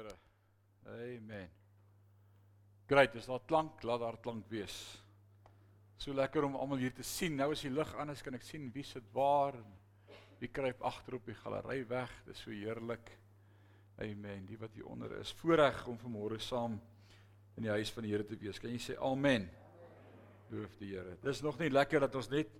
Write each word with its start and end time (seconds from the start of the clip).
Here. 0.00 0.16
Amen. 0.86 1.48
Great, 2.88 3.14
is 3.14 3.26
daar 3.28 3.42
klank, 3.46 3.82
laat 3.82 4.00
daar 4.00 4.16
klank 4.20 4.46
wees. 4.48 4.76
So 6.00 6.14
lekker 6.16 6.46
om 6.46 6.56
almal 6.56 6.80
hier 6.80 6.94
te 6.96 7.04
sien. 7.04 7.36
Nou 7.36 7.50
as 7.52 7.64
die 7.66 7.72
lig 7.72 7.90
aan 8.00 8.12
is, 8.14 8.22
kan 8.24 8.34
ek 8.38 8.46
sien 8.46 8.70
wie 8.72 8.84
sit 8.86 9.04
waar 9.12 9.58
en 9.58 9.74
wie 10.40 10.48
kruip 10.48 10.80
agter 10.88 11.18
op 11.18 11.28
die 11.28 11.36
galery 11.36 11.82
weg. 11.90 12.14
Dis 12.26 12.40
so 12.40 12.54
heerlik. 12.54 13.12
Amen. 14.00 14.46
Die 14.48 14.56
wat 14.58 14.72
hier 14.78 14.88
onder 14.88 15.12
is, 15.20 15.34
voorreg 15.42 15.82
om 15.90 15.98
vanmôre 16.00 16.40
saam 16.40 16.78
in 17.58 17.66
die 17.66 17.74
huis 17.74 17.92
van 17.92 18.06
die 18.06 18.14
Here 18.14 18.24
te 18.24 18.38
wees. 18.40 18.58
Kan 18.62 18.72
jy 18.72 18.80
sê 18.80 18.96
amen? 19.04 19.50
Loof 20.48 20.78
die 20.80 20.94
Here. 20.94 21.18
Dis 21.20 21.44
nog 21.44 21.60
nie 21.60 21.68
lekker 21.68 22.06
dat 22.06 22.16
ons 22.16 22.30
net 22.32 22.56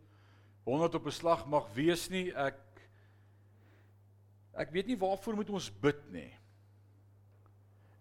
100 0.69 1.01
op 1.01 1.09
'n 1.09 1.17
slag 1.23 1.47
mag 1.49 1.73
wees 1.73 2.11
nie. 2.11 2.29
Ek 2.37 2.61
ek 4.53 4.77
weet 4.77 4.87
nie 4.93 5.01
waarvoor 5.01 5.41
moet 5.41 5.51
ons 5.51 5.71
bid 5.81 6.05
nie. 6.13 6.29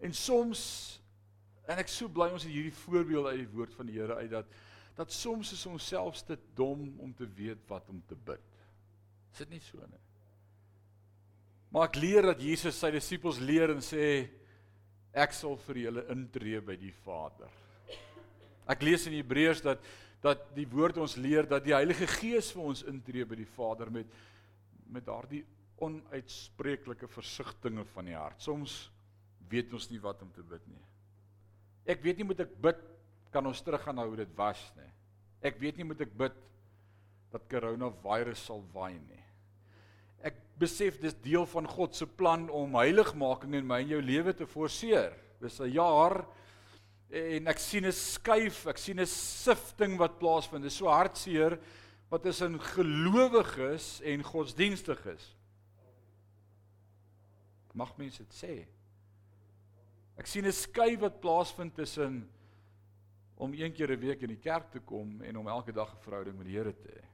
En 0.00 0.14
soms 0.16 0.62
en 1.70 1.78
ek 1.78 1.90
so 1.92 2.10
bly 2.10 2.30
ons 2.34 2.44
het 2.46 2.52
hierdie 2.52 2.74
voorbeeld 2.82 3.30
uit 3.30 3.42
die 3.44 3.52
woord 3.54 3.74
van 3.78 3.88
die 3.90 3.98
Here 4.00 4.16
uit 4.18 4.30
dat 4.32 4.60
dat 4.98 5.12
soms 5.14 5.52
is 5.54 5.62
ons 5.70 5.86
selfs 5.86 6.24
te 6.28 6.36
dom 6.58 6.82
om 7.00 7.12
te 7.16 7.24
weet 7.24 7.62
wat 7.70 7.86
om 7.88 8.02
te 8.08 8.16
bid. 8.26 8.42
Is 9.32 9.38
dit 9.44 9.54
nie 9.54 9.62
so 9.64 9.78
nie? 9.86 10.02
Maar 11.70 11.86
ek 11.88 12.00
leer 12.02 12.26
dat 12.32 12.42
Jesus 12.42 12.76
sy 12.82 12.90
disippels 12.92 13.38
leer 13.40 13.72
en 13.72 13.80
sê 13.84 14.04
ek 15.14 15.32
sal 15.34 15.56
vir 15.68 15.78
julle 15.86 16.04
intree 16.12 16.60
by 16.66 16.76
die 16.78 16.92
Vader. 17.04 17.48
Ek 18.70 18.82
lees 18.86 19.06
in 19.08 19.16
Hebreërs 19.18 19.64
dat 19.66 19.84
dat 20.20 20.50
die 20.52 20.66
woord 20.68 20.98
ons 21.00 21.14
leer 21.16 21.46
dat 21.48 21.64
die 21.64 21.72
Heilige 21.72 22.04
Gees 22.18 22.50
vir 22.52 22.66
ons 22.74 22.82
intree 22.90 23.24
by 23.24 23.38
die 23.40 23.48
Vader 23.48 23.88
met 23.94 24.10
met 24.92 25.06
daardie 25.06 25.44
onuitspreeklike 25.80 27.08
versigtings 27.08 27.88
van 27.94 28.10
die 28.10 28.16
hart. 28.18 28.42
Soms 28.42 28.90
weet 29.50 29.72
ons 29.74 29.90
nie 29.90 30.00
wat 30.02 30.22
om 30.22 30.30
te 30.34 30.44
bid 30.46 30.62
nie. 30.70 30.84
Ek 31.90 32.02
weet 32.04 32.20
nie 32.20 32.28
moet 32.28 32.40
ek 32.44 32.54
bid 32.62 32.80
kan 33.34 33.46
ons 33.46 33.62
teruggaan 33.62 33.98
na 33.98 34.06
hoe 34.06 34.18
dit 34.22 34.32
was 34.38 34.60
nie. 34.76 34.90
Ek 35.42 35.58
weet 35.60 35.78
nie 35.78 35.86
moet 35.88 36.00
ek 36.04 36.12
bid 36.18 36.36
dat 37.30 37.46
coronavirus 37.50 38.44
sal 38.50 38.62
waai 38.74 38.98
nie. 38.98 39.24
Ek 40.26 40.36
besef 40.60 40.98
dis 41.00 41.16
deel 41.24 41.46
van 41.48 41.68
God 41.70 41.96
se 41.96 42.06
plan 42.06 42.48
om 42.52 42.76
heiligmaking 42.78 43.56
in 43.60 43.68
my 43.68 43.80
en 43.84 43.94
jou 43.94 44.00
lewe 44.04 44.34
te 44.36 44.46
forceer. 44.46 45.14
Dis 45.40 45.60
'n 45.60 45.72
jaar 45.72 46.26
en 47.10 47.48
ek 47.48 47.58
sien 47.58 47.86
'n 47.86 47.92
skuif, 47.92 48.66
ek 48.66 48.78
sien 48.78 49.00
'n 49.00 49.06
sifting 49.06 49.98
wat 49.98 50.18
plaasvind. 50.18 50.62
Dit 50.62 50.72
is 50.72 50.76
so 50.76 50.86
hartseer 50.86 51.58
wat 52.10 52.26
is 52.26 52.40
in 52.40 52.58
gelowiges 52.58 54.00
en 54.02 54.22
godsdienstiges. 54.22 55.36
Mag 57.72 57.96
mense 57.96 58.18
dit 58.18 58.34
sê? 58.34 58.66
Ek 60.20 60.28
sien 60.28 60.44
'n 60.44 60.52
skei 60.52 60.98
wat 61.00 61.20
plaasvind 61.22 61.74
tussen 61.74 62.28
om 63.40 63.54
een 63.54 63.72
keer 63.72 63.90
'n 63.90 64.00
week 64.00 64.22
in 64.22 64.28
die 64.28 64.44
kerk 64.44 64.70
te 64.70 64.80
kom 64.80 65.22
en 65.22 65.36
om 65.36 65.48
elke 65.48 65.72
dag 65.72 65.94
'n 65.94 66.02
verhouding 66.04 66.36
met 66.36 66.46
die 66.46 66.56
Here 66.56 66.72
te 66.72 66.88
hê. 66.88 67.04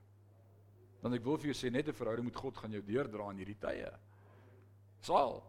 Want 1.00 1.14
ek 1.14 1.22
wil 1.22 1.38
vir 1.38 1.52
jou 1.52 1.54
sê 1.54 1.70
net 1.70 1.88
'n 1.88 1.92
verhouding 1.92 2.24
met 2.26 2.36
God 2.36 2.56
gaan 2.56 2.72
jou 2.72 2.82
deurdra 2.82 3.30
in 3.30 3.38
hierdie 3.38 3.60
tye. 3.60 3.92
Sal. 5.00 5.44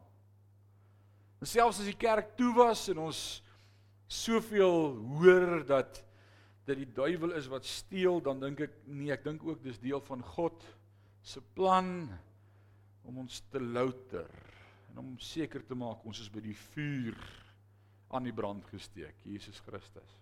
En 1.41 1.47
selfs 1.47 1.79
as 1.79 1.85
die 1.85 1.97
kerk 1.97 2.37
toe 2.37 2.53
was 2.53 2.89
en 2.89 2.97
ons 2.97 3.43
soveel 4.07 4.95
hoor 5.17 5.65
dat 5.65 6.03
dat 6.65 6.75
die 6.75 6.93
duiwel 6.93 7.31
is 7.31 7.47
wat 7.47 7.65
steel, 7.65 8.21
dan 8.21 8.39
dink 8.39 8.59
ek 8.59 8.73
nee, 8.85 9.11
ek 9.11 9.23
dink 9.23 9.43
ook 9.43 9.63
dis 9.63 9.79
deel 9.79 10.01
van 10.01 10.21
God 10.21 10.63
se 11.21 11.41
plan 11.41 12.09
om 13.03 13.17
ons 13.17 13.41
te 13.49 13.59
louter 13.59 14.29
en 14.89 14.97
om 14.97 15.17
seker 15.17 15.65
te 15.65 15.75
maak 15.75 16.05
ons 16.05 16.19
is 16.19 16.29
by 16.29 16.41
die 16.41 16.57
vuur 16.73 17.46
aan 18.07 18.23
die 18.23 18.33
brand 18.33 18.65
gesteek, 18.71 19.19
Jesus 19.27 19.59
Christus. 19.65 20.15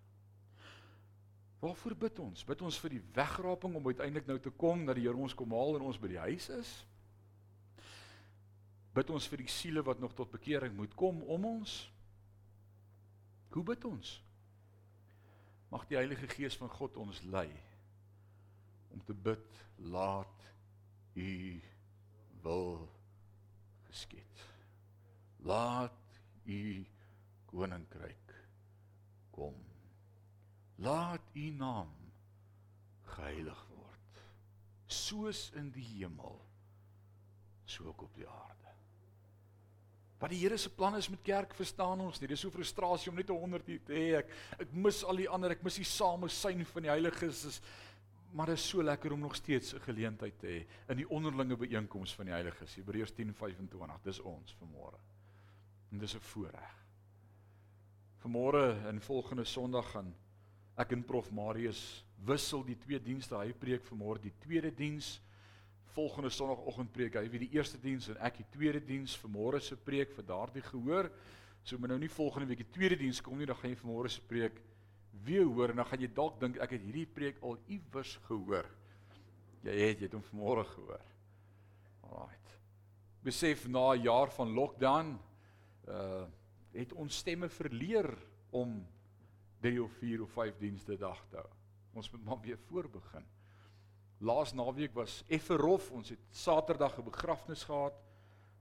Waarvoor 1.60 1.96
bid 1.96 2.20
ons? 2.20 2.44
Bid 2.46 2.62
ons 2.62 2.78
vir 2.82 2.98
die 2.98 3.04
wegraping 3.16 3.78
om 3.78 3.88
uiteindelik 3.88 4.28
nou 4.30 4.38
te 4.42 4.52
kom 4.54 4.86
dat 4.86 4.98
die 5.00 5.06
Here 5.08 5.18
ons 5.18 5.34
kom 5.38 5.54
haal 5.56 5.80
en 5.80 5.88
ons 5.90 6.00
by 6.02 6.12
die 6.12 6.22
huis 6.28 6.50
is? 6.54 6.74
Bid 8.96 9.10
ons 9.12 9.28
vir 9.28 9.44
die 9.44 9.52
siele 9.52 9.84
wat 9.84 10.00
nog 10.00 10.14
tot 10.16 10.32
bekering 10.32 10.76
moet 10.76 10.94
kom 10.96 11.24
om 11.32 11.48
ons? 11.50 11.78
Hoe 13.56 13.64
bid 13.64 13.86
ons? 13.88 14.18
Mag 15.72 15.88
die 15.90 15.98
Heilige 15.98 16.28
Gees 16.32 16.58
van 16.60 16.72
God 16.72 16.98
ons 17.02 17.22
lei 17.32 17.50
om 18.96 19.02
te 19.04 19.16
bid 19.16 19.64
laat 19.92 20.44
u 21.20 21.62
wil 22.44 22.86
geskied. 23.88 24.44
Laat 25.44 26.20
u 26.46 26.86
koninkryk 27.56 28.34
kom. 29.36 29.56
Laat 30.84 31.32
u 31.34 31.50
naam 31.56 31.92
geheilig 33.16 33.62
word, 33.72 34.20
soos 34.92 35.48
in 35.56 35.72
die 35.72 35.86
hemel, 35.96 36.36
so 37.66 37.88
ook 37.88 38.06
op 38.10 38.20
die 38.20 38.28
aarde. 38.28 38.74
Wat 40.20 40.32
die 40.32 40.40
Here 40.40 40.58
se 40.58 40.72
plan 40.72 40.96
is 40.96 41.10
met 41.12 41.24
kerk 41.28 41.56
verstaan 41.56 42.00
ons 42.02 42.22
nie. 42.22 42.30
Dis 42.32 42.44
so 42.46 42.52
frustrasie 42.52 43.12
om 43.12 43.18
net 43.20 43.32
100 43.32 43.68
uur 43.70 43.82
te 43.88 43.98
hê. 43.98 44.06
Ek 44.22 44.32
ek 44.64 44.72
mis 44.72 45.02
al 45.04 45.20
die 45.20 45.28
ander, 45.30 45.56
ek 45.56 45.66
mis 45.66 45.80
die 45.82 45.88
samesyn 45.88 46.64
van 46.72 46.88
die 46.88 46.92
heiliges. 46.92 47.44
Is 47.52 47.60
maar 48.36 48.50
dit 48.52 48.60
is 48.60 48.68
so 48.68 48.84
lekker 48.84 49.14
om 49.16 49.22
nog 49.24 49.36
steeds 49.36 49.74
'n 49.74 49.80
geleentheid 49.80 50.40
te 50.40 50.48
hê 50.48 50.92
in 50.92 50.98
die 50.98 51.10
onderlinge 51.10 51.56
byeenkoms 51.56 52.16
van 52.16 52.26
die 52.26 52.34
heiliges. 52.34 52.76
Hebreërs 52.76 53.14
10:25. 53.14 54.02
Dis 54.04 54.20
ons 54.20 54.56
vanmôre. 54.60 55.00
En 55.92 55.98
dis 55.98 56.16
'n 56.16 56.20
voorreg. 56.20 56.85
Vanmôre 58.26 58.88
en 58.90 59.02
volgende 59.02 59.44
Sondag 59.46 59.92
gaan 59.94 60.08
ek 60.82 60.96
en 60.96 61.04
Prof 61.06 61.28
Marius 61.30 61.80
wissel 62.26 62.64
die 62.66 62.78
twee 62.82 62.98
dienste. 62.98 63.38
Hy 63.38 63.52
preek 63.54 63.84
vanmôre 63.86 64.18
die 64.24 64.32
tweede 64.42 64.72
diens. 64.74 65.20
Volgende 65.94 66.32
Sondagoggend 66.34 66.90
preek 66.96 67.20
hy 67.20 67.28
weer 67.30 67.44
die 67.44 67.52
eerste 67.54 67.78
diens 67.78 68.08
en 68.10 68.18
ek 68.26 68.40
die 68.40 68.48
tweede 68.56 68.80
diens. 68.82 69.14
Vanmôre 69.22 69.60
se 69.62 69.78
preek 69.78 70.16
vir 70.18 70.26
daardie 70.26 70.64
gehoor. 70.66 71.12
So 71.62 71.78
moet 71.78 71.92
nou 71.94 72.00
nie 72.02 72.10
volgende 72.10 72.50
week 72.50 72.64
die 72.64 72.74
tweede 72.74 72.98
diens 73.04 73.20
kom 73.22 73.38
nie, 73.38 73.46
dan 73.46 73.60
gaan 73.60 73.76
jy 73.76 73.78
vanmôre 73.84 74.10
se 74.16 74.24
preek 74.26 74.58
weer 75.28 75.46
hoor 75.46 75.76
en 75.76 75.84
dan 75.84 75.90
gaan 75.92 76.02
jy 76.02 76.10
dalk 76.18 76.40
dink 76.42 76.58
ek 76.66 76.74
het 76.74 76.88
hierdie 76.88 77.06
preek 77.20 77.44
al 77.46 77.60
iewers 77.76 78.16
gehoor. 78.26 78.72
Jy 79.68 79.76
het 79.84 80.02
dit 80.02 80.18
om 80.18 80.26
vanmôre 80.32 80.64
gehoor. 80.72 81.06
Alraight. 82.10 82.58
Besef 83.22 83.68
na 83.70 83.94
'n 83.94 84.02
jaar 84.02 84.34
van 84.34 84.58
lockdown 84.58 85.14
uh 85.86 86.26
het 86.76 86.94
ons 86.94 87.18
stemme 87.18 87.50
verleer 87.50 88.10
om 88.52 88.88
3 89.64 89.84
of 89.84 89.92
4 90.02 90.22
of 90.22 90.32
5 90.32 90.58
dienste 90.60 90.98
dag 91.00 91.22
te 91.30 91.40
hou. 91.40 91.50
Ons 91.96 92.12
moet 92.12 92.24
maar 92.24 92.42
weer 92.44 92.60
voorbegin. 92.68 93.26
Laas 94.20 94.54
naweek 94.54 94.94
was 94.96 95.24
effe 95.28 95.56
rof. 95.60 95.92
Ons 95.92 96.10
het 96.10 96.20
Saterdag 96.32 96.98
'n 97.00 97.04
begrafnis 97.04 97.64
gehad. 97.64 97.96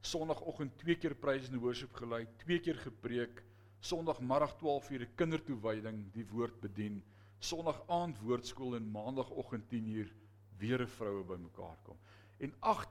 Sondagoggend 0.00 0.78
twee 0.78 0.96
keer 0.96 1.14
prys 1.14 1.48
en 1.48 1.58
worship 1.58 1.92
gelei, 1.94 2.26
twee 2.36 2.60
keer 2.60 2.76
gepreek. 2.76 3.42
Sondagmiddag 3.80 4.56
12:00 4.56 5.02
'n 5.02 5.14
kindertoewyding, 5.14 6.12
die 6.12 6.26
woord 6.26 6.60
bedien. 6.60 7.02
Sondag 7.38 7.82
aand 7.86 8.18
woordskool 8.18 8.76
en 8.76 8.90
maandagooggend 8.90 9.68
10:00 9.68 10.12
weer 10.58 10.80
'n 10.80 10.88
vroue 10.88 11.24
bymekaar 11.24 11.78
kom. 11.82 11.98
En 12.38 12.54
8 12.60 12.88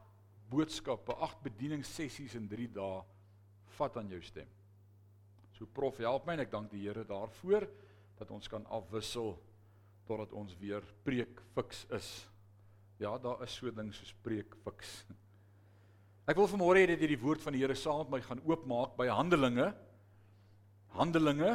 boodskappe, 0.50 1.14
8 1.14 1.42
bedieningssessies 1.42 2.36
in 2.36 2.48
3 2.48 2.72
dae 2.72 3.04
vat 3.66 3.98
aan 3.98 4.08
jou 4.08 4.22
stem. 4.22 4.48
So 5.64 5.70
prof, 5.72 5.96
help 6.04 6.26
my 6.28 6.34
en 6.36 6.42
ek 6.44 6.50
dank 6.52 6.74
die 6.74 6.82
Here 6.84 7.06
daarvoor 7.08 7.64
dat 8.20 8.32
ons 8.36 8.50
kan 8.52 8.66
afwissel 8.76 9.30
totdat 10.04 10.34
ons 10.36 10.52
weer 10.60 10.84
preek 11.08 11.38
fiks 11.56 11.86
is. 11.96 12.08
Ja, 13.00 13.14
daar 13.16 13.40
is 13.46 13.54
so 13.56 13.72
ding 13.72 13.94
soos 13.96 14.12
preek 14.26 14.58
fiks. 14.66 14.90
Ek 16.28 16.36
wil 16.36 16.50
vanmôre 16.52 16.82
hê 16.82 16.90
dat 16.92 17.00
jy 17.00 17.14
die 17.14 17.20
woord 17.22 17.40
van 17.46 17.56
die 17.56 17.62
Here 17.64 17.78
saam 17.80 18.02
met 18.02 18.12
my 18.12 18.20
gaan 18.26 18.42
oopmaak 18.44 18.98
by 19.00 19.08
Handelinge. 19.08 19.70
Handelinge 20.98 21.54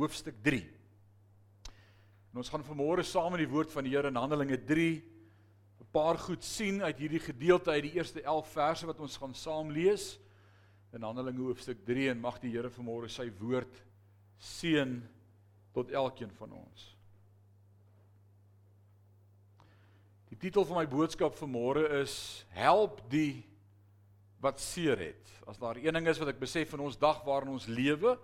hoofstuk 0.00 0.40
3. 0.48 0.62
En 2.32 2.40
ons 2.40 2.52
gaan 2.54 2.64
vanmôre 2.64 3.04
saam 3.04 3.36
met 3.36 3.44
die 3.44 3.50
woord 3.52 3.76
van 3.76 3.84
die 3.84 3.92
Here 3.92 4.08
in 4.08 4.16
Handelinge 4.16 4.56
3 4.72 4.88
'n 5.84 5.90
paar 5.92 6.16
goed 6.16 6.48
sien 6.48 6.80
uit 6.80 6.96
hierdie 6.96 7.20
gedeelte 7.28 7.76
uit 7.76 7.90
die 7.90 7.96
eerste 8.00 8.24
11 8.24 8.48
verse 8.56 8.88
wat 8.88 9.04
ons 9.04 9.20
gaan 9.20 9.34
saam 9.34 9.68
lees 9.68 10.14
in 10.92 11.04
Handelinge 11.04 11.44
hoofstuk 11.44 11.84
3 11.84 12.08
en 12.12 12.20
mag 12.20 12.38
die 12.40 12.52
Here 12.54 12.70
vanmôre 12.72 13.10
sy 13.12 13.28
woord 13.40 13.82
seën 14.40 14.94
tot 15.76 15.90
elkeen 15.92 16.32
van 16.38 16.54
ons. 16.56 16.86
Die 20.28 20.38
titel 20.40 20.64
van 20.68 20.80
my 20.80 20.86
boodskap 20.88 21.36
vanmôre 21.36 21.84
is 22.00 22.44
help 22.56 23.02
die 23.12 23.44
wat 24.40 24.60
seer 24.62 25.00
het. 25.00 25.32
As 25.48 25.58
daar 25.60 25.80
een 25.80 25.96
ding 25.96 26.08
is 26.08 26.20
wat 26.20 26.32
ek 26.32 26.40
besef 26.40 26.70
van 26.72 26.84
ons 26.86 26.98
dag 27.00 27.24
waarin 27.26 27.56
ons 27.56 27.66
lewe, 27.66 28.14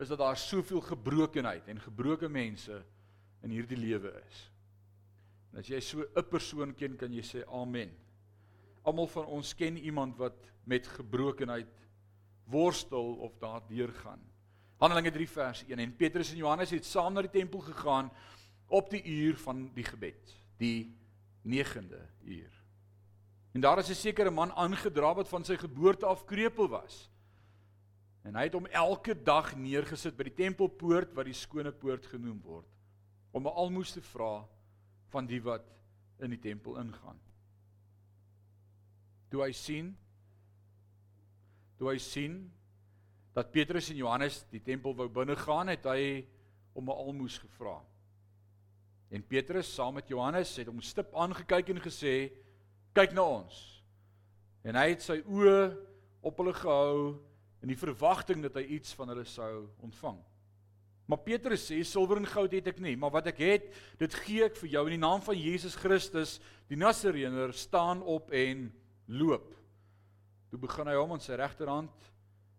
is 0.00 0.10
dat 0.10 0.22
daar 0.22 0.38
soveel 0.38 0.80
gebrokenheid 0.86 1.68
en 1.68 1.82
gebroke 1.82 2.30
mense 2.30 2.80
in 3.44 3.52
hierdie 3.52 3.78
lewe 3.78 4.14
is. 4.22 4.46
En 5.52 5.60
as 5.60 5.68
jy 5.68 5.80
so 5.80 6.02
'n 6.16 6.28
persoon 6.30 6.74
ken, 6.74 6.96
kan 6.96 7.12
jy 7.12 7.22
sê 7.22 7.44
amen. 7.46 7.90
Almal 8.82 9.06
van 9.06 9.26
ons 9.26 9.54
ken 9.54 9.76
iemand 9.76 10.16
wat 10.16 10.34
met 10.64 10.86
gebrokenheid 10.86 11.81
worstel 12.44 13.14
of 13.14 13.38
daardeur 13.38 13.92
gaan. 13.92 14.20
Handelinge 14.76 15.10
3 15.10 15.28
vers 15.28 15.64
1 15.68 15.78
en 15.78 15.96
Petrus 15.96 16.30
en 16.30 16.36
Johannes 16.36 16.70
het 16.70 16.84
saam 16.84 17.14
na 17.14 17.22
die 17.22 17.30
tempel 17.30 17.60
gegaan 17.60 18.10
op 18.66 18.90
die 18.90 19.02
uur 19.04 19.36
van 19.36 19.68
die 19.74 19.84
gebed, 19.84 20.34
die 20.58 20.96
9de 21.46 22.00
uur. 22.24 22.62
En 23.52 23.60
daar 23.60 23.78
is 23.78 23.88
'n 23.88 23.94
sekere 23.94 24.30
man 24.30 24.52
aangedra 24.52 25.14
wat 25.14 25.28
van 25.28 25.44
sy 25.44 25.56
geboorte 25.56 26.06
af 26.06 26.24
krepeel 26.24 26.68
was. 26.68 27.10
En 28.22 28.34
hy 28.34 28.42
het 28.42 28.52
hom 28.52 28.66
elke 28.66 29.22
dag 29.22 29.56
neergesit 29.56 30.16
by 30.16 30.22
die 30.22 30.34
tempelpoort 30.34 31.14
wat 31.14 31.24
die 31.24 31.34
skone 31.34 31.72
poort 31.72 32.06
genoem 32.06 32.40
word 32.42 32.68
om 33.32 33.46
'n 33.46 33.54
almoes 33.54 33.92
te 33.92 34.00
vra 34.00 34.48
van 35.08 35.26
die 35.26 35.42
wat 35.42 35.64
in 36.18 36.30
die 36.30 36.38
tempel 36.38 36.78
ingaan. 36.78 37.20
Toe 39.28 39.42
hy 39.42 39.52
sien 39.52 39.96
toe 41.82 41.90
hy 41.90 41.98
sien 41.98 42.36
dat 43.34 43.50
Petrus 43.50 43.88
en 43.90 43.98
Johannes 43.98 44.44
die 44.52 44.62
tempel 44.62 44.94
wou 44.94 45.08
binne 45.10 45.34
gaan, 45.40 45.72
het 45.72 45.88
hy 45.90 46.22
om 46.78 46.86
'n 46.86 46.94
almoes 46.94 47.38
gevra. 47.42 47.82
En 49.10 49.26
Petrus 49.26 49.74
saam 49.74 49.94
met 49.94 50.08
Johannes 50.08 50.56
het 50.56 50.68
hom 50.68 50.80
stip 50.80 51.14
aangekyk 51.14 51.68
en 51.68 51.80
gesê: 51.80 52.32
"Kyk 52.94 53.12
na 53.12 53.22
ons." 53.22 53.82
En 54.64 54.74
hy 54.74 54.88
het 54.90 55.02
sy 55.02 55.22
oë 55.26 55.76
op 56.22 56.38
hulle 56.38 56.52
gehou 56.52 57.18
in 57.62 57.68
die 57.68 57.76
verwagting 57.76 58.42
dat 58.42 58.54
hy 58.54 58.62
iets 58.62 58.94
van 58.94 59.08
hulle 59.08 59.24
sou 59.24 59.68
ontvang. 59.80 60.18
Maar 61.06 61.18
Petrus 61.18 61.70
sê: 61.70 61.82
"Silwer 61.82 62.16
en 62.16 62.26
goud 62.26 62.52
het 62.52 62.66
ek 62.66 62.78
nie, 62.78 62.96
maar 62.96 63.10
wat 63.10 63.26
ek 63.26 63.38
het, 63.38 63.74
dit 63.98 64.14
gee 64.14 64.44
ek 64.44 64.56
vir 64.56 64.68
jou 64.68 64.84
in 64.86 65.00
die 65.00 65.06
naam 65.08 65.20
van 65.20 65.36
Jesus 65.36 65.74
Christus, 65.74 66.40
die 66.68 66.76
Nasareëner, 66.76 67.52
staan 67.52 68.02
op 68.02 68.30
en 68.30 68.72
loop." 69.06 69.61
Toe 70.52 70.60
begin 70.60 70.90
hy 70.90 70.98
hom 70.98 71.14
aan 71.14 71.22
sy 71.24 71.32
regterhand 71.40 72.08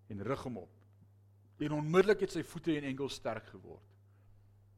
en 0.09 0.23
rig 0.25 0.45
hom 0.47 0.63
op. 0.63 0.71
En 1.61 1.75
onmiddellik 1.77 2.25
het 2.25 2.33
sy 2.33 2.41
voete 2.43 2.73
en 2.73 2.87
enkels 2.89 3.19
sterk 3.21 3.45
geword. 3.53 3.85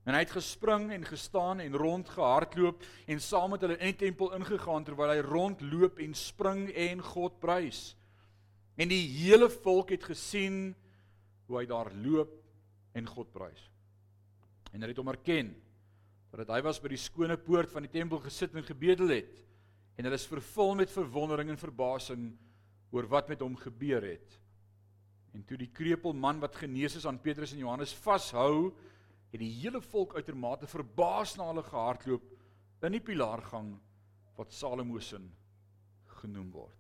En 0.05 0.13
hy 0.13 0.19
het 0.21 0.35
gespring 0.35 0.89
en 0.93 1.07
gestaan 1.07 1.63
en 1.63 1.77
rondgehardloop 1.79 2.83
en 3.09 3.21
saam 3.23 3.55
met 3.55 3.63
hulle 3.63 3.77
in 3.79 3.93
die 3.95 4.01
tempel 4.03 4.35
ingegaan 4.37 4.83
terwyl 4.85 5.15
hy 5.15 5.23
rondloop 5.25 6.01
en 6.03 6.13
spring 6.19 6.67
en 6.69 7.01
God 7.07 7.39
prys. 7.41 7.95
En 8.75 8.91
die 8.91 9.01
hele 9.15 9.47
volk 9.63 9.95
het 9.95 10.03
gesien 10.11 10.75
hoe 11.47 11.61
hy 11.61 11.65
daar 11.71 11.89
loop 12.03 12.35
en 12.99 13.07
God 13.09 13.31
prys. 13.33 13.63
En 14.75 14.83
hulle 14.83 14.91
het 14.91 15.01
hom 15.01 15.15
erken 15.15 15.55
dat 16.35 16.51
hy 16.51 16.59
was 16.67 16.81
by 16.83 16.89
die 16.91 16.99
skone 16.99 17.37
poort 17.39 17.71
van 17.71 17.85
die 17.87 17.93
tempel 17.93 18.19
gesit 18.19 18.57
en 18.59 18.65
gebedel 18.67 19.13
het. 19.15 19.37
En 19.95 20.03
hulle 20.03 20.19
is 20.19 20.27
vervul 20.27 20.75
met 20.75 20.91
verwondering 20.91 21.53
en 21.53 21.61
verbasing 21.61 22.25
oor 22.95 23.07
wat 23.11 23.27
met 23.31 23.43
hom 23.43 23.57
gebeur 23.59 24.03
het. 24.07 24.39
En 25.35 25.43
toe 25.43 25.57
die 25.59 25.71
krepeel 25.75 26.15
man 26.15 26.39
wat 26.39 26.55
genees 26.55 26.95
is 26.95 27.05
aan 27.05 27.19
Petrus 27.19 27.51
en 27.51 27.59
Johannes 27.59 27.93
vashou, 28.05 28.71
het 29.33 29.41
die 29.41 29.51
hele 29.59 29.81
volk 29.83 30.15
uitermate 30.15 30.67
verbaas 30.71 31.35
na 31.35 31.49
hulle 31.49 31.65
gehardloop 31.65 32.31
in 32.85 32.95
die 32.95 33.03
pilaargang 33.03 33.73
wat 34.37 34.53
Salomo 34.53 34.99
se 34.99 35.19
genoem 36.21 36.51
word. 36.53 36.77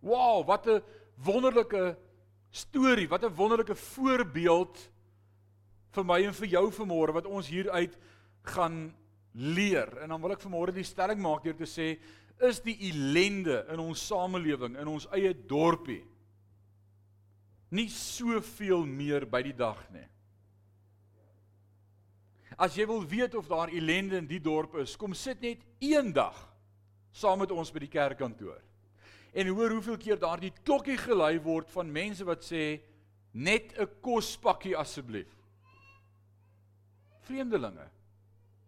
Wow, 0.00 0.46
wat 0.46 0.66
'n 0.66 0.82
wonderlike 1.16 1.96
storie, 2.50 3.08
wat 3.08 3.24
'n 3.24 3.34
wonderlike 3.34 3.74
voorbeeld 3.74 4.90
vir 5.90 6.04
my 6.04 6.24
en 6.24 6.34
vir 6.34 6.48
jou 6.48 6.70
vanmôre 6.70 7.12
wat 7.12 7.26
ons 7.26 7.48
hieruit 7.48 7.96
gaan 8.42 8.94
leer. 9.32 9.98
En 10.02 10.08
dan 10.08 10.20
wil 10.20 10.32
ek 10.32 10.42
vanmôre 10.42 10.72
die 10.72 10.84
stelling 10.84 11.20
maak 11.20 11.44
deur 11.44 11.56
te 11.56 11.66
sê 11.66 11.98
is 12.40 12.60
die 12.60 12.76
ellende 12.90 13.64
in 13.72 13.80
ons 13.80 14.06
samelewing, 14.06 14.76
in 14.76 14.88
ons 14.88 15.06
eie 15.16 15.32
dorpie 15.48 16.04
nie 17.74 17.88
soveel 17.90 18.84
meer 18.86 19.26
by 19.28 19.42
die 19.42 19.56
dag 19.56 19.80
nie. 19.94 20.04
As 22.56 22.76
jy 22.78 22.86
wil 22.88 23.02
weet 23.04 23.34
of 23.36 23.48
daar 23.50 23.72
ellende 23.74 24.20
in 24.20 24.28
die 24.28 24.40
dorp 24.40 24.78
is, 24.80 24.94
kom 24.96 25.14
sit 25.14 25.42
net 25.44 25.64
een 25.82 26.12
dag 26.16 26.36
saam 27.16 27.40
met 27.40 27.52
ons 27.52 27.72
by 27.72 27.82
die 27.84 27.92
kerkkantoor. 27.92 28.60
En 29.36 29.50
hoor 29.52 29.74
hoeveel 29.76 29.98
keer 30.00 30.20
daardie 30.20 30.52
klokkie 30.64 30.96
gelei 31.00 31.36
word 31.42 31.68
van 31.72 31.92
mense 31.92 32.24
wat 32.24 32.44
sê 32.44 32.80
net 33.32 33.72
'n 33.76 33.88
kospakkie 34.00 34.76
asseblief. 34.76 35.32
Vreemdelinge, 37.28 37.88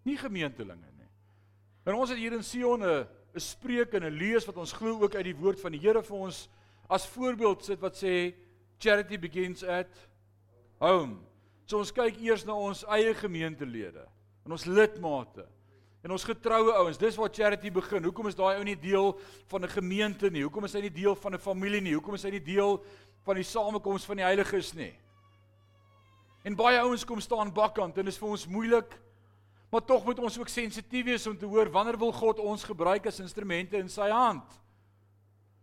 nie 0.05 0.17
gemeentelinge 0.17 0.91
nie. 0.97 1.09
En 1.87 1.95
ons 1.95 2.11
het 2.11 2.19
hier 2.19 2.33
in 2.33 2.43
Sion 2.43 2.83
'n 2.83 3.07
'n 3.39 3.41
spreek 3.41 3.95
en 3.95 4.05
'n 4.05 4.19
lees 4.19 4.47
wat 4.47 4.59
ons 4.59 4.73
glo 4.75 4.99
ook 5.03 5.15
uit 5.15 5.31
die 5.31 5.37
woord 5.39 5.61
van 5.61 5.73
die 5.73 5.81
Here 5.81 6.03
vir 6.03 6.17
ons 6.17 6.49
as 6.91 7.07
voorbeeld 7.07 7.65
sit 7.65 7.81
wat 7.81 7.95
sê 7.95 8.35
charity 8.79 9.19
begins 9.19 9.63
at 9.63 9.91
home. 10.81 11.21
So 11.67 11.79
ons 11.79 11.93
kyk 11.93 12.19
eers 12.19 12.45
na 12.47 12.55
ons 12.55 12.85
eie 12.89 13.15
gemeentelede 13.15 14.07
en 14.47 14.53
ons 14.53 14.67
lidmate 14.67 15.47
en 16.03 16.15
ons 16.15 16.25
getroue 16.25 16.73
ouens. 16.73 16.99
Dis 16.99 17.19
waar 17.19 17.31
charity 17.35 17.71
begin. 17.71 18.05
Hoekom 18.05 18.31
is 18.31 18.39
daai 18.39 18.57
ou 18.57 18.65
nie 18.65 18.79
deel 18.79 19.19
van 19.51 19.65
'n 19.65 19.69
gemeente 19.69 20.31
nie? 20.31 20.43
Hoekom 20.43 20.65
is 20.65 20.73
hy 20.73 20.81
nie 20.81 20.95
deel 21.03 21.15
van 21.15 21.35
'n 21.35 21.39
familie 21.39 21.81
nie? 21.81 21.95
Hoekom 21.95 22.15
is 22.15 22.23
hy 22.23 22.31
nie 22.31 22.45
deel 22.45 22.83
van 23.25 23.35
die 23.37 23.45
samekoms 23.45 24.05
van 24.05 24.17
die 24.17 24.25
heiliges 24.25 24.75
nie? 24.75 24.95
En 26.45 26.57
baie 26.57 26.79
ouens 26.81 27.05
kom 27.05 27.21
staan 27.21 27.53
bakkant 27.53 27.99
en 27.99 28.05
dit 28.05 28.15
is 28.15 28.19
vir 28.19 28.29
ons 28.29 28.47
moeilik 28.47 28.99
Maar 29.69 29.85
tog 29.85 30.05
moet 30.05 30.19
ons 30.19 30.39
ook 30.39 30.49
sensitief 30.49 31.05
wees 31.05 31.27
om 31.27 31.37
te 31.39 31.47
hoor 31.47 31.71
wanneer 31.71 31.99
wil 31.99 32.13
God 32.13 32.39
ons 32.41 32.65
gebruik 32.65 33.07
as 33.07 33.21
instrumente 33.21 33.77
in 33.77 33.91
sy 33.93 34.09
hand? 34.09 34.57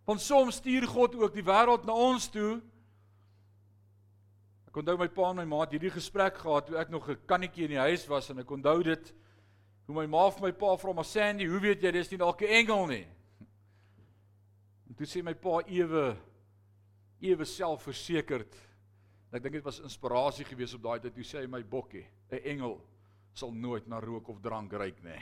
Want 0.05 0.21
soms 0.21 0.61
stuur 0.61 0.85
God 0.87 1.15
ook 1.17 1.33
die 1.33 1.45
wêreld 1.45 1.87
na 1.89 1.95
ons 1.97 2.29
toe. 2.29 2.59
Ek 4.69 4.77
onthou 4.77 4.97
my 5.01 5.09
pa 5.09 5.31
en 5.31 5.41
my 5.41 5.47
ma 5.49 5.63
het 5.63 5.73
hierdie 5.73 5.93
gesprek 5.95 6.37
gehad 6.37 6.69
toe 6.69 6.77
ek 6.77 6.93
nog 6.93 7.09
'n 7.09 7.25
kannetjie 7.25 7.65
in 7.65 7.73
die 7.73 7.85
huis 7.87 8.05
was 8.07 8.29
en 8.29 8.39
ek 8.39 8.51
onthou 8.51 8.83
dit 8.83 9.13
hoe 9.87 9.95
my 9.95 10.05
ma 10.05 10.29
vir 10.29 10.41
my 10.41 10.51
pa 10.51 10.77
vra 10.77 10.93
maar 10.93 11.05
Sandy, 11.05 11.45
hoe 11.45 11.59
weet 11.59 11.81
jy 11.81 11.91
dis 11.91 12.11
nie 12.11 12.17
dalk 12.17 12.41
'n 12.41 12.45
engel 12.61 12.87
nie? 12.87 13.07
En 14.89 14.93
toe 14.93 15.07
sê 15.07 15.23
my 15.23 15.33
pa 15.33 15.61
ewe 15.65 16.15
ewe 17.21 17.45
selfversekerd. 17.45 18.53
Ek 19.31 19.41
dink 19.41 19.53
dit 19.53 19.63
was 19.63 19.79
inspirasie 19.79 20.45
geweest 20.45 20.75
op 20.75 20.83
daai 20.83 20.99
tyd 20.99 21.13
toe 21.13 21.23
sê 21.23 21.39
hy 21.41 21.47
my 21.47 21.63
bokkie, 21.63 22.05
'n 22.29 22.41
engel 22.43 22.81
sal 23.35 23.51
nooit 23.51 23.87
na 23.91 23.99
rook 23.99 24.29
of 24.31 24.39
drank 24.39 24.71
ruik 24.71 25.01
nie. 25.03 25.19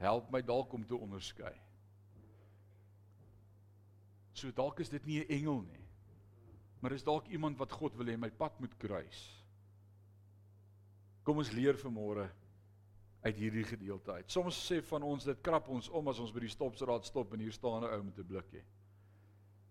Help 0.00 0.30
my 0.32 0.40
dalk 0.44 0.72
om 0.76 0.84
te 0.86 0.96
onderskei. 0.96 1.52
So 4.36 4.52
dalk 4.56 4.80
is 4.80 4.92
dit 4.92 5.04
nie 5.04 5.20
'n 5.20 5.28
engel 5.28 5.60
nie. 5.62 5.84
Maar 6.80 6.92
is 6.92 7.04
dalk 7.04 7.26
iemand 7.28 7.58
wat 7.58 7.72
God 7.72 7.96
wil 7.96 8.06
hê 8.06 8.16
my 8.16 8.30
pad 8.30 8.60
moet 8.60 8.76
kruis. 8.76 9.44
Kom 11.22 11.36
ons 11.36 11.52
leer 11.52 11.76
vanmôre 11.76 12.30
uit 13.20 13.36
hierdie 13.36 13.64
gedeelte 13.64 14.12
uit. 14.12 14.30
Soms 14.30 14.56
sê 14.72 14.82
van 14.82 15.02
ons 15.02 15.24
dit 15.24 15.40
krap 15.40 15.68
ons 15.68 15.88
om 15.88 16.08
as 16.08 16.18
ons 16.18 16.32
by 16.32 16.40
die 16.40 16.48
stopstraat 16.48 17.04
stop 17.04 17.32
en 17.32 17.40
hier 17.40 17.52
staan 17.52 17.84
'n 17.84 17.92
ou 17.92 18.02
met 18.02 18.18
'n 18.18 18.26
blikkie. 18.26 18.64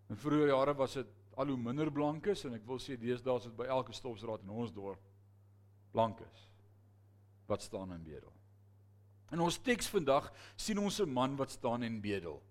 In 0.09 0.15
vroeë 0.15 0.48
jare 0.48 0.74
was 0.74 0.93
dit 0.93 1.07
al 1.39 1.53
hoe 1.53 1.58
minder 1.58 1.91
blank 1.91 2.27
is 2.34 2.43
en 2.48 2.58
ek 2.58 2.65
wil 2.67 2.81
sê 2.84 2.98
deesdae 3.00 3.38
is 3.39 3.48
dit 3.48 3.55
by 3.55 3.69
elke 3.72 3.96
stopstraat 3.96 4.43
in 4.43 4.51
ons 4.51 4.74
dorp 4.75 5.00
blank 5.93 6.19
is 6.25 6.46
wat 7.50 7.63
staan 7.65 7.96
en 7.96 8.03
bedel. 8.05 8.29
In 9.34 9.41
ons 9.41 9.58
teks 9.65 9.88
vandag 9.89 10.27
sien 10.53 10.77
ons 10.77 11.00
'n 11.01 11.10
man 11.10 11.36
wat 11.36 11.51
staan 11.51 11.84
en 11.84 12.01
bedel. 12.01 12.41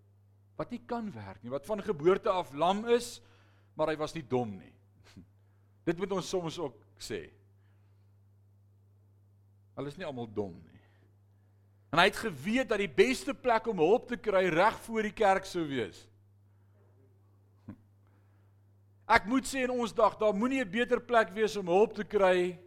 Wat 0.56 0.70
nie 0.70 0.82
kan 0.86 1.12
werk 1.12 1.42
nie, 1.42 1.50
wat 1.50 1.66
van 1.66 1.82
geboorte 1.82 2.30
af 2.30 2.52
lam 2.52 2.84
is, 2.86 3.20
maar 3.74 3.88
hy 3.88 3.96
was 3.96 4.14
nie 4.14 4.26
dom 4.26 4.56
nie. 4.58 4.74
Dit 5.86 5.98
moet 5.98 6.12
ons 6.12 6.28
soms 6.28 6.58
ook 6.58 6.74
sê. 6.98 7.30
Hulle 9.76 9.88
is 9.88 9.96
nie 9.96 10.06
almal 10.06 10.26
dom 10.26 10.54
nie. 10.64 10.80
En 11.92 11.98
hy 11.98 12.08
het 12.10 12.16
geweet 12.16 12.68
dat 12.68 12.78
die 12.78 12.90
beste 12.90 13.34
plek 13.34 13.66
om 13.66 13.78
hulp 13.78 14.08
te 14.08 14.16
kry 14.16 14.48
reg 14.48 14.80
voor 14.80 15.02
die 15.02 15.14
kerk 15.14 15.46
sou 15.46 15.62
wees. 15.68 16.08
Ek 19.08 19.24
moet 19.24 19.46
sê 19.48 19.62
in 19.64 19.72
ons 19.72 19.94
dag, 19.96 20.18
daar 20.20 20.36
moenie 20.36 20.60
'n 20.60 20.70
beter 20.70 21.00
plek 21.00 21.30
wees 21.32 21.56
om 21.56 21.66
hulp 21.66 21.94
te 21.94 22.04
kry 22.04 22.58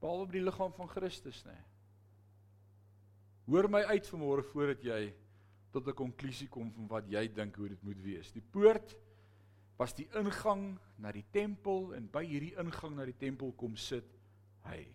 behalwe 0.00 0.26
by 0.26 0.32
die 0.32 0.44
liggaam 0.44 0.72
van 0.72 0.88
Christus 0.88 1.44
nie. 1.44 1.62
Hoor 3.46 3.68
my 3.68 3.82
uit 3.84 4.06
vanmôre 4.08 4.42
voordat 4.42 4.82
jy 4.82 5.14
tot 5.72 5.88
'n 5.88 5.94
konklusie 5.94 6.48
kom 6.48 6.72
van 6.72 6.88
wat 6.88 7.08
jy 7.10 7.28
dink 7.28 7.56
hoe 7.56 7.68
dit 7.68 7.82
moet 7.82 8.00
wees. 8.02 8.32
Die 8.32 8.40
poort 8.40 8.96
was 9.76 9.92
die 9.92 10.08
ingang 10.14 10.78
na 10.98 11.12
die 11.12 11.26
tempel 11.32 11.92
en 11.94 12.06
by 12.06 12.24
hierdie 12.24 12.54
ingang 12.56 12.96
na 12.96 13.04
die 13.04 13.18
tempel 13.18 13.52
kom 13.52 13.76
sit 13.76 14.06
hy. 14.64 14.86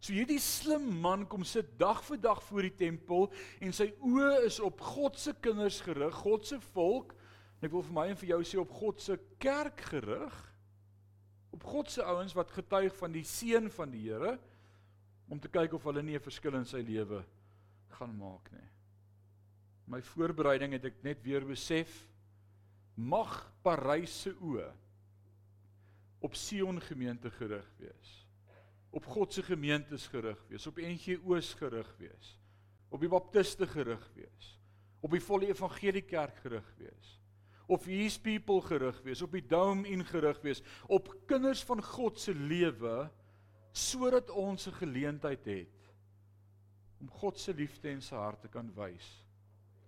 So 0.00 0.12
hierdie 0.12 0.40
slim 0.40 1.00
man 1.00 1.26
kom 1.28 1.44
sit 1.44 1.78
dag 1.78 2.02
vir 2.02 2.16
dag 2.16 2.42
voor 2.42 2.62
die 2.62 2.76
tempel 2.76 3.30
en 3.60 3.72
sy 3.72 3.92
oë 4.00 4.46
is 4.46 4.60
op 4.60 4.80
God 4.80 5.18
se 5.18 5.34
kinders 5.40 5.80
gerig, 5.80 6.14
God 6.14 6.46
se 6.46 6.60
volk 6.72 7.14
En 7.60 7.68
ek 7.68 7.74
wil 7.74 7.84
vir 7.84 7.96
my 7.96 8.06
en 8.08 8.16
vir 8.16 8.32
jou 8.32 8.40
sê 8.48 8.60
op 8.60 8.72
God 8.72 9.02
se 9.04 9.18
kerk 9.38 9.82
gerig. 9.90 10.36
Op 11.52 11.64
God 11.68 11.90
se 11.92 12.04
ouens 12.04 12.32
wat 12.34 12.54
getuig 12.56 12.94
van 12.96 13.12
die 13.12 13.24
seën 13.26 13.68
van 13.74 13.92
die 13.92 14.06
Here 14.08 14.38
om 15.30 15.38
te 15.38 15.50
kyk 15.52 15.76
of 15.76 15.84
hulle 15.84 16.02
nie 16.02 16.16
'n 16.16 16.24
verskil 16.24 16.56
in 16.56 16.64
sy 16.64 16.80
lewe 16.80 17.24
gaan 17.94 18.16
maak 18.16 18.50
nie. 18.52 18.68
My 19.86 20.00
voorbereiding 20.00 20.72
het 20.72 20.84
ek 20.84 21.02
net 21.04 21.22
weer 21.22 21.44
besef 21.44 22.08
mag 22.96 23.52
Parys 23.62 24.22
se 24.22 24.32
oë 24.32 24.72
op 26.20 26.34
Sion 26.34 26.80
gemeente 26.80 27.30
gerig 27.30 27.66
wees. 27.78 28.26
Op 28.90 29.06
God 29.06 29.32
se 29.32 29.42
gemeentes 29.42 30.06
gerig 30.06 30.40
wees, 30.48 30.66
op 30.66 30.76
NGO's 30.76 31.54
gerig 31.54 31.96
wees, 31.98 32.38
op 32.88 33.00
die 33.00 33.08
baptiste 33.08 33.66
gerig 33.66 34.10
wees, 34.14 34.58
op 35.00 35.10
die 35.10 35.22
volle 35.22 35.46
evangelie 35.46 36.02
kerk 36.02 36.36
gerig 36.42 36.74
wees, 36.76 37.19
op 37.70 37.84
his 37.86 38.18
people 38.18 38.60
gerig 38.66 38.98
wees, 39.06 39.22
op 39.22 39.34
die 39.36 39.46
dome 39.46 39.88
in 39.88 40.02
gerig 40.06 40.40
wees, 40.42 40.62
op 40.90 41.12
kinders 41.30 41.62
van 41.68 41.82
God 41.82 42.18
se 42.18 42.34
lewe 42.34 43.10
sodat 43.70 44.30
ons 44.30 44.66
'n 44.66 44.80
geleentheid 44.82 45.44
het 45.46 45.80
om 47.00 47.10
God 47.10 47.38
se 47.38 47.54
liefde 47.54 47.88
en 47.88 48.02
sy 48.02 48.16
hart 48.16 48.42
te 48.42 48.48
kan 48.48 48.72
wys 48.74 49.24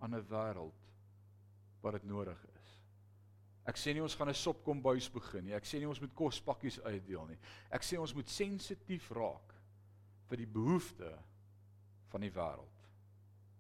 aan 0.01 0.15
'n 0.15 0.27
wêreld 0.29 0.89
wat 1.83 1.93
dit 1.93 2.05
nodig 2.05 2.39
is. 2.55 2.79
Ek 3.65 3.77
sê 3.77 3.93
nie 3.93 4.03
ons 4.03 4.15
gaan 4.15 4.29
'n 4.29 4.35
sopkombuis 4.35 5.11
begin 5.11 5.45
nie. 5.45 5.55
Ek 5.55 5.65
sê 5.65 5.79
nie 5.79 5.89
ons 5.89 6.01
moet 6.01 6.15
kospakkies 6.15 6.81
uitdeel 6.81 7.27
nie. 7.27 7.39
Ek 7.71 7.83
sê 7.83 7.99
ons 7.99 8.15
moet 8.15 8.29
sensitief 8.29 9.11
raak 9.11 9.55
vir 10.29 10.37
die 10.37 10.47
behoeftes 10.47 11.21
van 12.09 12.21
die 12.21 12.31
wêreld. 12.31 12.72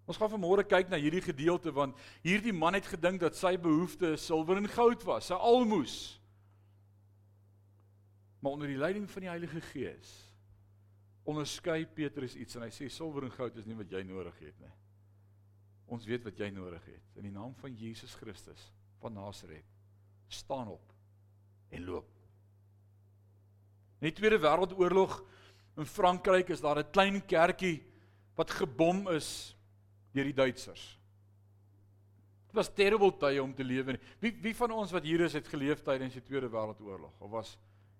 Ons 0.06 0.18
gaan 0.18 0.32
vanmôre 0.32 0.64
kyk 0.66 0.90
na 0.90 0.98
hierdie 0.98 1.22
gedeelte 1.22 1.70
want 1.74 1.98
hierdie 2.24 2.54
man 2.54 2.74
het 2.74 2.88
gedink 2.90 3.22
dat 3.22 3.38
sy 3.38 3.54
behoefte 3.60 4.16
silwer 4.18 4.58
en 4.58 4.68
goud 4.68 5.04
was, 5.06 5.30
sy 5.30 5.38
almoes. 5.38 5.96
Maar 8.42 8.56
onder 8.56 8.72
die 8.72 8.80
leiding 8.80 9.06
van 9.10 9.26
die 9.26 9.30
Heilige 9.30 9.62
Gees 9.70 10.10
onderskei 11.22 11.84
Petrus 11.86 12.34
iets 12.34 12.58
en 12.58 12.64
hy 12.66 12.72
sê 12.74 12.88
silwer 12.90 13.28
en 13.28 13.34
goud 13.34 13.58
is 13.60 13.68
nie 13.68 13.78
wat 13.78 13.92
jy 13.94 14.02
nodig 14.08 14.40
het 14.42 14.56
nie. 14.58 14.72
Ons 15.92 16.06
weet 16.08 16.24
wat 16.26 16.40
jy 16.40 16.48
nodig 16.50 16.82
het. 16.88 17.04
In 17.20 17.28
die 17.28 17.34
naam 17.34 17.52
van 17.60 17.76
Jesus 17.78 18.16
Christus 18.18 18.64
van 19.02 19.14
Nasaret, 19.14 19.66
staan 20.32 20.72
op 20.72 20.92
en 21.70 21.84
loop. 21.84 22.08
In 24.00 24.08
die 24.08 24.16
Tweede 24.18 24.40
Wêreldoorlog 24.42 25.20
in 25.78 25.86
Frankryk 25.86 26.50
is 26.50 26.60
daar 26.60 26.78
'n 26.78 26.90
klein 26.90 27.20
kerkie 27.26 27.84
wat 28.34 28.50
gebom 28.50 29.08
is 29.08 29.54
deur 30.12 30.28
die 30.28 30.36
Duitsers. 30.36 30.98
Dit 32.52 32.58
was 32.60 32.68
terrible 32.76 33.12
tye 33.16 33.40
om 33.42 33.54
te 33.56 33.64
lewe. 33.64 33.96
Wie 34.20 34.34
wie 34.44 34.54
van 34.54 34.74
ons 34.76 34.92
wat 34.92 35.06
hier 35.08 35.24
is 35.24 35.32
het 35.38 35.48
geleef 35.48 35.80
tydens 35.82 36.18
die 36.18 36.24
Tweede 36.24 36.50
Wêreldoorlog 36.52 37.20
of 37.24 37.30
was 37.32 37.54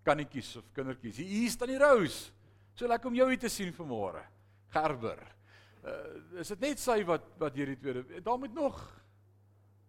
kannetjies 0.04 0.57
of 0.61 0.66
kindertjies. 0.76 1.23
Hier 1.23 1.50
staan 1.50 1.73
die 1.73 1.81
Rose. 1.81 2.31
So 2.75 2.88
lekker 2.88 3.09
om 3.09 3.16
jou 3.16 3.28
hier 3.31 3.40
te 3.40 3.49
sien 3.52 3.73
vanmôre. 3.73 4.25
Gerber. 4.75 5.23
Uh, 5.83 6.40
is 6.40 6.52
dit 6.52 6.61
net 6.69 6.83
sy 6.83 7.00
wat 7.09 7.25
wat 7.40 7.57
hierdie 7.59 7.78
tweede 7.81 8.21
daar 8.23 8.38
moet 8.38 8.52
nog 8.54 8.76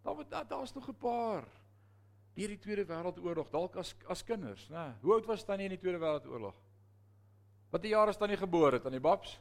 daar 0.02 0.16
moet 0.18 0.32
daar's 0.32 0.74
nog 0.74 0.88
'n 0.90 0.98
paar 0.98 1.46
hierdie 2.34 2.58
tweede 2.58 2.86
wêreldoorlog 2.86 3.52
dalk 3.52 3.76
as 3.78 3.94
as 4.10 4.24
kinders, 4.24 4.70
né? 4.70 4.96
Hoe 5.02 5.14
oud 5.14 5.26
was 5.26 5.44
tannie 5.44 5.66
in 5.66 5.76
die 5.76 5.80
tweede 5.80 6.00
wêreldoorlog? 6.00 6.56
Watter 7.70 7.90
jaar 7.90 8.10
is 8.10 8.18
tannie 8.18 8.38
gebore? 8.38 8.80
Tannie 8.80 9.00
Babs? 9.00 9.40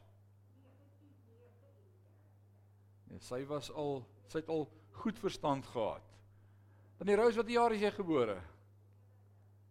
Nee, 3.12 3.20
sy 3.20 3.42
was 3.48 3.68
al 3.76 4.00
sy 4.32 4.40
het 4.40 4.48
al 4.48 4.64
goed 5.02 5.18
verstand 5.20 5.66
gehad. 5.68 6.04
Tannie 6.96 7.16
Rose, 7.18 7.36
watter 7.36 7.52
jaar 7.52 7.74
is 7.76 7.82
jy 7.84 7.90
gebore? 7.92 8.38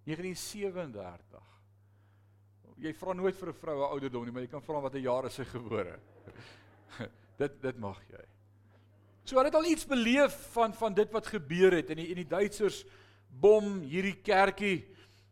1937. 0.05 1.47
Jy 2.81 2.93
vra 2.97 3.13
nooit 3.13 3.37
vir 3.37 3.49
'n 3.49 3.61
vrou 3.61 3.77
'n 3.79 3.91
ouderdom 3.93 4.25
nie, 4.25 4.31
maar 4.31 4.45
jy 4.45 4.51
kan 4.51 4.61
vra 4.61 4.81
watter 4.81 5.01
jaar 5.01 5.25
is 5.25 5.33
sy 5.33 5.45
gebore. 5.45 5.99
dit 7.41 7.61
dit 7.61 7.77
mag 7.77 7.97
jy. 8.09 8.25
So 9.25 9.35
hulle 9.35 9.49
het 9.49 9.55
al 9.55 9.65
iets 9.65 9.85
beleef 9.85 10.33
van 10.53 10.73
van 10.73 10.93
dit 10.93 11.11
wat 11.11 11.27
gebeur 11.27 11.71
het 11.71 11.89
in 11.89 11.97
die 11.97 12.09
in 12.09 12.21
die 12.21 12.29
Duitsers 12.29 12.85
bom 13.29 13.81
hierdie 13.81 14.21
kerkie 14.21 14.85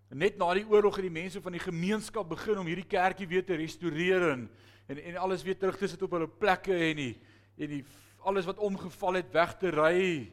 net 0.10 0.38
na 0.38 0.54
die 0.54 0.66
oorlog 0.66 0.96
het 0.96 1.06
die 1.06 1.22
mense 1.22 1.42
van 1.42 1.52
die 1.52 1.62
gemeenskap 1.62 2.30
begin 2.30 2.58
om 2.58 2.66
hierdie 2.66 2.90
kerkie 2.90 3.28
weer 3.28 3.46
te 3.46 3.56
restoreer 3.56 4.32
en 4.32 4.50
en, 4.90 4.98
en 4.98 5.18
alles 5.18 5.44
weer 5.44 5.58
terug 5.58 5.78
te 5.78 5.88
sit 5.88 6.02
op 6.02 6.12
hulle 6.12 6.28
plekke 6.28 6.74
en 6.74 6.96
die 6.98 7.16
en 7.60 7.70
die 7.70 7.84
alles 8.20 8.46
wat 8.46 8.58
omgeval 8.58 9.14
het 9.14 9.32
weg 9.32 9.58
te 9.58 9.70
ry 9.70 10.32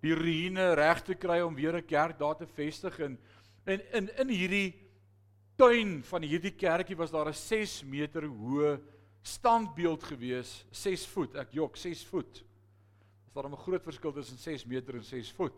die 0.00 0.14
ruïne 0.14 0.74
reg 0.74 1.02
te 1.02 1.14
kry 1.14 1.40
om 1.40 1.54
weer 1.54 1.76
'n 1.76 1.86
kerk 1.86 2.18
daar 2.18 2.36
te 2.36 2.46
vestig 2.46 2.98
en 3.00 3.18
En 3.66 3.82
in 3.92 4.10
in 4.16 4.28
hierdie 4.30 4.74
tuin 5.58 5.98
van 6.06 6.22
hierdie 6.22 6.54
kerkie 6.54 6.96
was 6.96 7.10
daar 7.10 7.28
'n 7.28 7.34
6 7.34 7.82
meter 7.84 8.22
hoë 8.22 8.78
standbeeld 9.22 10.04
gewees, 10.04 10.64
6 10.70 11.06
voet. 11.06 11.34
Ek 11.34 11.52
jok, 11.52 11.76
6 11.76 12.04
voet. 12.06 12.44
Is 13.26 13.32
daar 13.34 13.50
'n 13.50 13.56
groot 13.56 13.82
verskil 13.82 14.12
tussen 14.12 14.38
6 14.38 14.64
meter 14.64 14.94
en 14.94 15.04
6 15.04 15.32
voet? 15.32 15.52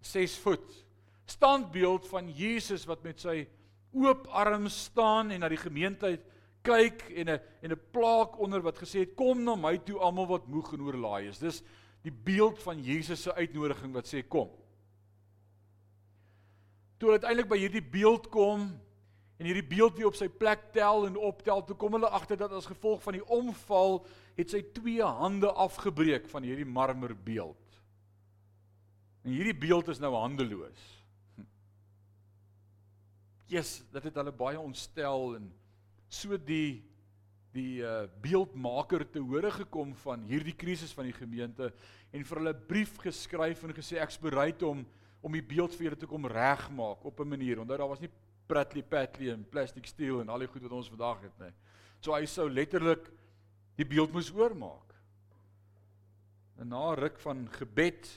6 0.00 0.38
voet. 0.38 0.84
Standbeeld 1.24 2.08
van 2.08 2.30
Jesus 2.30 2.84
wat 2.84 3.02
met 3.02 3.20
sy 3.20 3.48
oop 3.92 4.26
arms 4.26 4.84
staan 4.84 5.30
en 5.30 5.40
na 5.40 5.48
die 5.48 5.56
gemeente 5.56 6.20
kyk 6.62 7.10
en 7.10 7.28
'n 7.28 7.40
en 7.62 7.72
'n 7.72 7.80
plaak 7.90 8.38
onder 8.38 8.62
wat 8.62 8.78
gesê 8.78 9.00
het 9.00 9.14
kom 9.14 9.44
na 9.44 9.54
my 9.56 9.78
toe 9.78 9.98
almal 9.98 10.26
wat 10.26 10.46
moeg 10.46 10.72
en 10.72 10.82
oorlaai 10.82 11.28
is. 11.28 11.38
Dis 11.38 11.62
die 12.02 12.12
beeld 12.12 12.58
van 12.58 12.82
Jesus 12.82 13.22
se 13.22 13.34
uitnodiging 13.34 13.92
wat 13.92 14.06
sê 14.06 14.22
kom 14.28 14.50
toe 17.02 17.10
hulle 17.10 17.18
uiteindelik 17.18 17.50
by 17.50 17.58
hierdie 17.58 17.82
beeld 17.82 18.28
kom 18.30 18.68
en 19.42 19.46
hierdie 19.48 19.66
beeld 19.66 19.96
weer 19.98 20.06
op 20.06 20.14
sy 20.14 20.28
plek 20.30 20.68
tel 20.70 21.08
en 21.08 21.16
optel, 21.18 21.64
toe 21.66 21.74
kom 21.74 21.96
hulle 21.96 22.10
agter 22.14 22.38
dat 22.38 22.52
as 22.54 22.68
gevolg 22.70 23.00
van 23.02 23.16
die 23.16 23.24
omval 23.26 24.04
het 24.38 24.52
sy 24.54 24.60
twee 24.76 25.02
hande 25.02 25.50
afgebreek 25.50 26.28
van 26.30 26.46
hierdie 26.46 26.68
marmerbeeld. 26.68 27.80
En 29.26 29.34
hierdie 29.34 29.56
beeld 29.58 29.90
is 29.90 29.98
nou 30.02 30.12
handeloos. 30.14 30.84
Jesus, 33.50 33.82
dit 33.90 34.06
het 34.06 34.22
hulle 34.22 34.36
baie 34.38 34.62
ontstel 34.62 35.34
en 35.40 35.50
so 36.12 36.36
die 36.36 36.82
die 37.52 37.82
uh, 37.84 38.06
beeldmaker 38.24 39.04
te 39.12 39.20
hore 39.20 39.50
gekom 39.52 39.90
van 40.06 40.22
hierdie 40.24 40.54
krisis 40.56 40.94
van 40.96 41.04
die 41.04 41.16
gemeente 41.16 41.68
en 42.08 42.24
vir 42.24 42.38
hulle 42.40 42.54
brief 42.68 42.94
geskryf 43.02 43.60
en 43.66 43.74
gesê 43.76 43.98
ek's 44.00 44.16
bereid 44.20 44.62
om 44.64 44.86
om 45.22 45.36
die 45.36 45.44
beeld 45.44 45.74
vir 45.76 45.86
julle 45.86 45.98
te 46.00 46.08
kom 46.10 46.24
regmaak 46.26 47.04
op 47.06 47.20
'n 47.20 47.28
manier. 47.28 47.60
Onthou 47.60 47.76
daar 47.78 47.88
was 47.88 48.00
nie 48.00 48.10
pratly 48.48 48.82
patly 48.82 49.30
en 49.30 49.44
plastic 49.48 49.86
steel 49.86 50.20
en 50.20 50.28
al 50.28 50.42
die 50.42 50.48
goed 50.48 50.62
wat 50.62 50.72
ons 50.72 50.88
vandag 50.88 51.22
het 51.22 51.38
nie. 51.38 51.52
So 52.00 52.14
hy 52.14 52.26
sou 52.26 52.48
letterlik 52.50 53.10
die 53.76 53.86
beeld 53.86 54.12
moes 54.12 54.32
oormaak. 54.34 54.94
En 56.58 56.68
na 56.68 56.94
ruk 56.94 57.20
van 57.20 57.48
gebed 57.48 58.10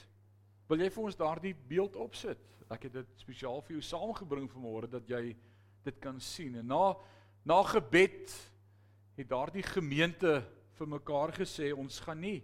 wil 0.68 0.78
jy 0.82 0.90
vir 0.90 1.04
ons 1.04 1.16
daardie 1.16 1.54
beeld 1.54 1.96
opsit. 1.96 2.42
Ek 2.70 2.82
het 2.82 2.92
dit 2.92 3.06
spesiaal 3.14 3.62
vir 3.62 3.76
jou 3.76 3.82
saamgebring 3.82 4.50
vanmôre 4.50 4.90
dat 4.90 5.08
jy 5.08 5.36
dit 5.84 6.00
kan 6.02 6.20
sien. 6.20 6.56
En 6.56 6.66
na 6.66 6.96
na 7.46 7.62
gebed 7.62 8.32
het 9.16 9.28
daardie 9.30 9.64
gemeente 9.64 10.40
vir 10.76 10.88
mekaar 10.90 11.32
gesê 11.36 11.70
ons 11.72 12.00
gaan 12.04 12.18
nie 12.20 12.40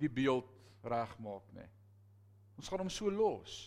die 0.00 0.10
beeld 0.10 0.48
regmaak 0.82 1.44
nie. 1.54 1.68
Ons 2.58 2.70
gaan 2.70 2.82
hom 2.82 2.90
so 2.90 3.12
los. 3.12 3.58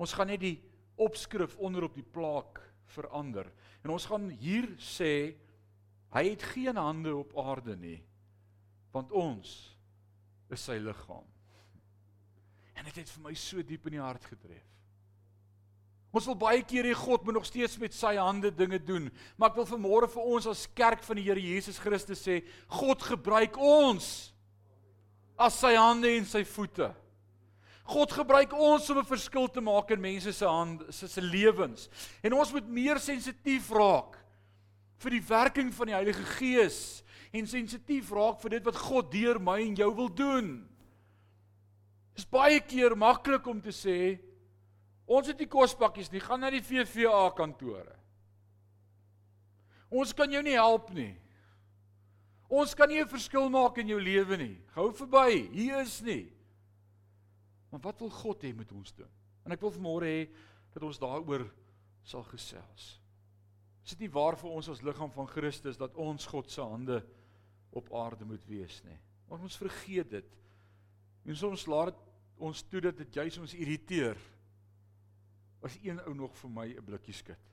Ons 0.00 0.14
gaan 0.16 0.30
net 0.32 0.42
die 0.42 0.56
opskrif 0.98 1.54
onder 1.62 1.86
op 1.86 1.94
die 1.94 2.06
plaak 2.06 2.62
verander. 2.94 3.46
En 3.84 3.92
ons 3.94 4.08
gaan 4.08 4.30
hier 4.40 4.72
sê 4.82 5.36
hy 6.14 6.24
het 6.30 6.42
geen 6.54 6.80
hande 6.80 7.12
op 7.14 7.36
aarde 7.38 7.76
nie 7.76 7.98
want 8.96 9.12
ons 9.12 9.50
is 10.48 10.62
sy 10.64 10.78
liggaam. 10.80 11.26
En 12.72 12.86
dit 12.88 12.96
het 13.02 13.10
vir 13.12 13.24
my 13.26 13.34
so 13.36 13.62
diep 13.62 13.84
in 13.90 13.98
die 13.98 14.02
hart 14.02 14.24
getref. 14.30 14.77
Ons 16.12 16.26
wil 16.30 16.38
baie 16.40 16.62
keer 16.64 16.86
hê 16.88 16.94
God 16.96 17.26
moet 17.26 17.36
nog 17.36 17.46
steeds 17.46 17.76
met 17.78 17.92
sy 17.92 18.14
hande 18.16 18.50
dinge 18.54 18.78
doen, 18.80 19.10
maar 19.36 19.50
ek 19.50 19.58
wil 19.60 19.68
vanmôre 19.68 20.08
vir 20.08 20.30
ons 20.36 20.46
as 20.48 20.64
kerk 20.76 21.02
van 21.04 21.20
die 21.20 21.26
Here 21.26 21.42
Jesus 21.42 21.80
Christus 21.82 22.22
sê, 22.24 22.40
God 22.80 23.04
gebruik 23.04 23.58
ons 23.60 24.32
as 25.38 25.58
sy 25.60 25.74
hande 25.76 26.10
en 26.16 26.24
sy 26.26 26.42
voete. 26.48 26.88
God 27.88 28.12
gebruik 28.12 28.52
ons 28.52 28.88
om 28.90 28.98
'n 28.98 29.04
verskil 29.04 29.48
te 29.48 29.60
maak 29.60 29.90
in 29.90 30.00
mense 30.00 30.32
se 30.32 30.44
hand 30.44 30.82
se 30.90 31.08
se 31.08 31.20
lewens. 31.20 31.88
En 32.22 32.32
ons 32.32 32.52
moet 32.52 32.68
meer 32.68 32.98
sensitief 32.98 33.70
raak 33.70 34.18
vir 34.98 35.10
die 35.10 35.24
werking 35.28 35.72
van 35.72 35.86
die 35.86 35.94
Heilige 35.94 36.24
Gees 36.36 37.02
en 37.32 37.46
sensitief 37.46 38.10
raak 38.10 38.40
vir 38.40 38.50
dit 38.50 38.64
wat 38.64 38.76
God 38.76 39.10
deur 39.10 39.38
my 39.40 39.60
en 39.60 39.74
jou 39.74 39.94
wil 39.94 40.08
doen. 40.08 40.68
Dit 42.14 42.24
is 42.24 42.30
baie 42.30 42.60
keer 42.60 42.96
maklik 42.96 43.46
om 43.46 43.60
te 43.60 43.72
sê 43.72 44.18
ons 45.08 45.30
het 45.30 45.40
nie 45.40 45.48
kospakkies 45.50 46.12
nie, 46.12 46.20
gaan 46.20 46.44
na 46.44 46.50
die 46.52 46.62
VVA 46.64 47.30
kantore. 47.36 47.96
Ons 49.88 50.12
kan 50.12 50.30
jou 50.30 50.42
nie 50.44 50.56
help 50.58 50.90
nie. 50.92 51.14
Ons 52.48 52.74
kan 52.74 52.88
nie 52.88 53.00
'n 53.00 53.08
verskil 53.08 53.48
maak 53.48 53.78
in 53.78 53.88
jou 53.88 54.00
lewe 54.00 54.36
nie. 54.36 54.60
Gou 54.74 54.92
verby, 54.92 55.48
hier 55.52 55.80
is 55.80 56.00
nie. 56.02 56.32
Maar 57.70 57.80
wat 57.80 58.00
wil 58.00 58.10
God 58.10 58.42
hê 58.42 58.54
moet 58.54 58.72
ons 58.72 58.92
doen? 58.92 59.10
En 59.44 59.52
ek 59.52 59.60
wil 59.60 59.72
vanmôre 59.72 60.08
hê 60.08 60.28
dat 60.72 60.82
ons 60.82 60.98
daaroor 60.98 61.50
sal 62.04 62.22
gesels. 62.22 63.00
Is 63.84 63.96
dit 63.96 64.00
nie 64.00 64.12
waar 64.12 64.36
vir 64.36 64.50
ons 64.50 64.68
as 64.68 64.82
liggaam 64.82 65.10
van 65.10 65.26
Christus 65.26 65.76
dat 65.76 65.96
ons 65.96 66.26
God 66.26 66.50
se 66.50 66.60
hande 66.60 67.02
op 67.72 67.92
aarde 67.94 68.24
moet 68.24 68.44
wees 68.48 68.82
nie? 68.84 68.98
Maar 69.28 69.40
ons 69.40 69.56
vergeet 69.56 70.10
dit. 70.10 70.36
En 71.24 71.36
soms 71.36 71.66
laat 71.66 71.96
ons 72.38 72.62
toe 72.62 72.80
dat 72.80 72.96
dit 72.96 73.14
juis 73.14 73.38
ons 73.38 73.54
irriteer. 73.54 74.16
As 75.62 75.78
een 75.82 76.00
ou 76.06 76.14
nog 76.14 76.36
vir 76.36 76.50
my 76.50 76.66
'n 76.68 76.84
blikkie 76.84 77.14
skit. 77.14 77.44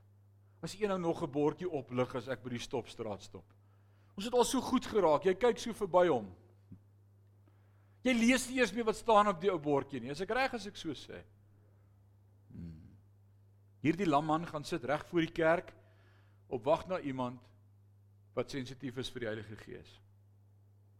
As 0.62 0.74
een 0.74 0.90
ou 0.90 0.98
nog 0.98 1.22
'n 1.22 1.30
bordjie 1.30 1.70
oplig 1.70 2.14
as 2.14 2.28
ek 2.28 2.42
by 2.42 2.50
die 2.50 2.58
stopstraat 2.58 3.22
stop. 3.22 3.44
Ons 4.16 4.24
het 4.24 4.34
al 4.34 4.44
so 4.44 4.60
goed 4.60 4.86
geraak. 4.86 5.24
Jy 5.24 5.34
kyk 5.34 5.58
so 5.58 5.72
verby 5.72 6.08
hom. 6.08 6.34
Jy 8.02 8.12
lees 8.12 8.48
nie 8.48 8.58
eers 8.58 8.72
meer 8.72 8.84
wat 8.84 8.96
staan 8.96 9.28
op 9.28 9.40
die 9.40 9.50
ou 9.50 9.58
bordjie 9.58 10.00
nie. 10.00 10.10
As 10.10 10.20
ek 10.20 10.30
reg 10.30 10.54
as 10.54 10.66
ek 10.66 10.76
so 10.76 10.94
sê. 10.94 11.22
Hmm. 12.50 12.96
Hierdie 13.82 14.06
lam 14.06 14.26
man 14.26 14.46
gaan 14.46 14.64
sit 14.64 14.84
reg 14.84 15.06
voor 15.06 15.20
die 15.20 15.32
kerk 15.32 15.72
op 16.48 16.64
wag 16.64 16.86
na 16.86 17.00
iemand 17.00 17.40
wat 18.34 18.50
sensitief 18.50 18.96
is 18.98 19.10
vir 19.10 19.20
die 19.20 19.30
Heilige 19.30 19.56
Gees. 19.56 20.00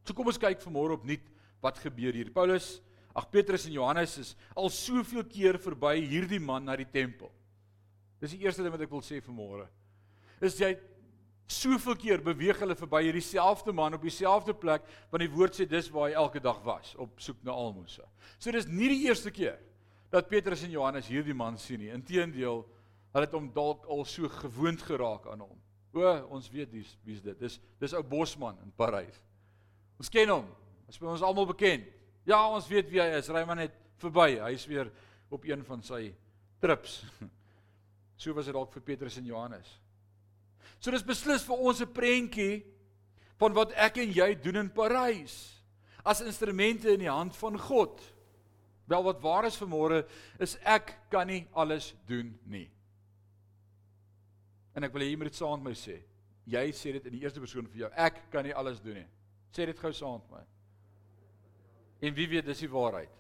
So 0.05 0.15
kom 0.15 0.27
ons 0.27 0.39
kyk 0.39 0.63
vanmôre 0.63 0.97
opnuut 0.97 1.25
wat 1.63 1.79
gebeur 1.83 2.15
hier. 2.17 2.31
Paulus 2.31 2.81
Ag 3.17 3.31
Petrus 3.33 3.65
en 3.67 3.73
Johannes 3.73 4.19
is 4.21 4.35
al 4.53 4.69
soveel 4.73 5.25
keer 5.25 5.57
verby 5.63 5.95
hierdie 6.03 6.41
man 6.43 6.67
na 6.69 6.77
die 6.77 6.89
tempel. 6.89 7.31
Dis 8.21 8.35
die 8.37 8.45
eerste 8.45 8.65
ding 8.65 8.75
wat 8.75 8.85
ek 8.85 8.93
wil 8.93 9.05
sê 9.05 9.23
vanmôre. 9.25 9.65
Is 10.45 10.59
jy 10.61 10.75
soveel 11.49 11.97
keer 11.97 12.23
beweeg 12.25 12.59
hulle 12.61 12.77
verby 12.77 13.05
hierdie 13.07 13.25
selfde 13.25 13.73
man 13.73 13.95
op 13.97 14.05
dieselfde 14.05 14.53
plek 14.59 14.85
want 15.13 15.23
die 15.23 15.31
woord 15.33 15.57
sê 15.57 15.65
dis 15.71 15.89
waar 15.95 16.11
hy 16.11 16.19
elke 16.19 16.43
dag 16.43 16.59
was 16.67 16.93
op 17.01 17.23
soek 17.23 17.39
na 17.47 17.55
almoses. 17.55 18.05
So 18.37 18.53
dis 18.53 18.69
nie 18.69 18.91
die 18.93 19.05
eerste 19.07 19.33
keer 19.33 19.57
dat 20.13 20.29
Petrus 20.29 20.65
en 20.67 20.75
Johannes 20.75 21.09
hierdie 21.11 21.37
man 21.37 21.57
sien 21.59 21.81
nie. 21.83 21.93
Inteendeel, 21.95 22.65
hulle 23.15 23.27
het 23.27 23.35
hom 23.35 23.49
dalk 23.55 23.87
al 23.91 24.05
so 24.09 24.29
gewoond 24.43 24.83
geraak 24.85 25.31
aan 25.33 25.45
hom. 25.47 25.57
O, 25.97 26.05
ons 26.37 26.51
weet 26.53 26.69
wie's 26.75 26.93
wie's 27.07 27.23
dit. 27.25 27.39
Dis 27.41 27.57
dis 27.81 27.97
ou 27.97 28.05
bosman 28.05 28.59
in 28.65 28.73
Parys. 28.77 29.17
Ons 29.97 30.13
ken 30.13 30.29
hom. 30.35 30.51
Hy 30.85 30.93
is 30.93 31.01
by 31.01 31.09
ons 31.15 31.25
almal 31.25 31.49
bekend. 31.49 31.87
Ja, 32.27 32.43
ons 32.51 32.67
weet 32.69 32.91
wie 32.91 33.01
hy 33.01 33.13
is. 33.21 33.31
Ry 33.31 33.45
maar 33.47 33.61
net 33.61 33.75
verby. 34.03 34.37
Hy's 34.43 34.67
weer 34.67 34.91
op 35.31 35.45
een 35.47 35.65
van 35.65 35.83
sy 35.83 36.11
trips. 36.63 37.03
So 38.17 38.33
was 38.33 38.47
dit 38.49 38.55
dalk 38.57 38.71
vir 38.73 38.81
Petrus 38.81 39.19
en 39.21 39.27
Johannes. 39.29 39.69
So 40.81 40.89
dis 40.89 41.03
beslis 41.05 41.43
vir 41.45 41.61
ons 41.61 41.83
'n 41.85 41.93
prentjie 41.93 42.65
van 43.37 43.53
wat 43.53 43.75
ek 43.77 43.99
en 44.01 44.09
jy 44.09 44.31
doen 44.41 44.57
in 44.57 44.71
Parys 44.73 45.35
as 46.01 46.23
instrumente 46.25 46.89
in 46.95 47.03
die 47.05 47.13
hand 47.13 47.37
van 47.37 47.59
God. 47.59 48.01
Wel 48.89 49.05
wat 49.05 49.21
waar 49.21 49.45
is 49.45 49.59
vanmôre 49.61 50.07
is 50.41 50.57
ek 50.65 50.95
kan 51.11 51.27
nie 51.27 51.47
alles 51.53 51.95
doen 52.07 52.39
nie. 52.47 52.71
En 54.73 54.85
ek 54.85 54.93
wil 54.93 55.03
hê 55.03 55.11
jy 55.11 55.17
moet 55.21 55.33
dit 55.33 55.37
saam 55.37 55.61
met 55.61 55.73
my 55.73 55.77
sê. 55.77 56.01
Jy 56.47 56.67
sê 56.73 56.93
dit 56.97 57.07
in 57.07 57.19
die 57.19 57.25
eerste 57.25 57.41
persoon 57.43 57.67
vir 57.67 57.85
jou. 57.85 57.91
Ek 57.93 58.31
kan 58.31 58.45
nie 58.47 58.55
alles 58.55 58.81
doen 58.81 58.95
nie. 59.01 59.09
Sê 59.53 59.67
dit 59.67 59.79
gou 59.79 59.93
saam 59.93 60.21
met 60.23 60.39
my. 60.39 60.45
En 62.07 62.15
wie 62.15 62.29
weet 62.31 62.47
dis 62.47 62.63
die 62.63 62.71
waarheid. 62.71 63.11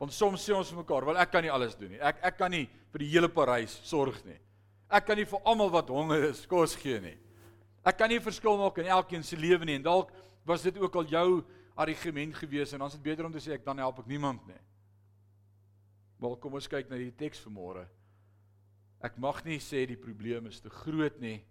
Want 0.00 0.12
soms 0.12 0.42
sê 0.44 0.54
ons 0.56 0.68
vir 0.72 0.82
mekaar, 0.82 1.06
"Wel 1.06 1.18
ek 1.18 1.30
kan 1.30 1.42
nie 1.42 1.50
alles 1.50 1.76
doen 1.76 1.90
nie. 1.90 2.00
Ek 2.00 2.18
ek 2.22 2.36
kan 2.36 2.50
nie 2.50 2.68
vir 2.92 2.98
die 2.98 3.08
hele 3.08 3.28
Parys 3.28 3.80
sorg 3.84 4.24
nie. 4.24 4.38
Ek 4.90 5.06
kan 5.06 5.16
nie 5.16 5.24
vir 5.24 5.40
almal 5.44 5.70
wat 5.70 5.88
honger 5.88 6.24
is 6.30 6.46
kos 6.46 6.74
gee 6.74 7.00
nie. 7.00 7.16
Ek 7.84 7.96
kan 7.96 8.08
nie 8.08 8.18
verskil 8.18 8.58
maak 8.58 8.78
in 8.78 8.86
elkeen 8.86 9.22
se 9.22 9.36
lewe 9.36 9.64
nie." 9.64 9.76
En 9.76 9.82
dalk 9.82 10.10
was 10.44 10.62
dit 10.62 10.76
ook 10.78 10.94
al 10.96 11.04
jou 11.04 11.44
argument 11.76 12.34
gewees 12.34 12.72
en 12.72 12.82
is 12.82 12.92
dit 12.92 13.02
beter 13.02 13.24
om 13.24 13.32
te 13.32 13.38
sê 13.38 13.52
ek 13.52 13.64
dan 13.64 13.78
help 13.78 13.98
ek 14.00 14.06
niemand 14.06 14.46
nie. 14.46 14.60
Maar 16.18 16.36
kom 16.36 16.54
ons 16.54 16.68
kyk 16.68 16.90
na 16.90 16.96
die 16.96 17.10
teks 17.10 17.40
vanmôre. 17.40 17.86
Ek 19.02 19.18
mag 19.18 19.44
nie 19.44 19.58
sê 19.58 19.86
die 19.86 19.96
probleem 19.96 20.46
is 20.46 20.60
te 20.60 20.70
groot 20.70 21.18
nie. 21.20 21.44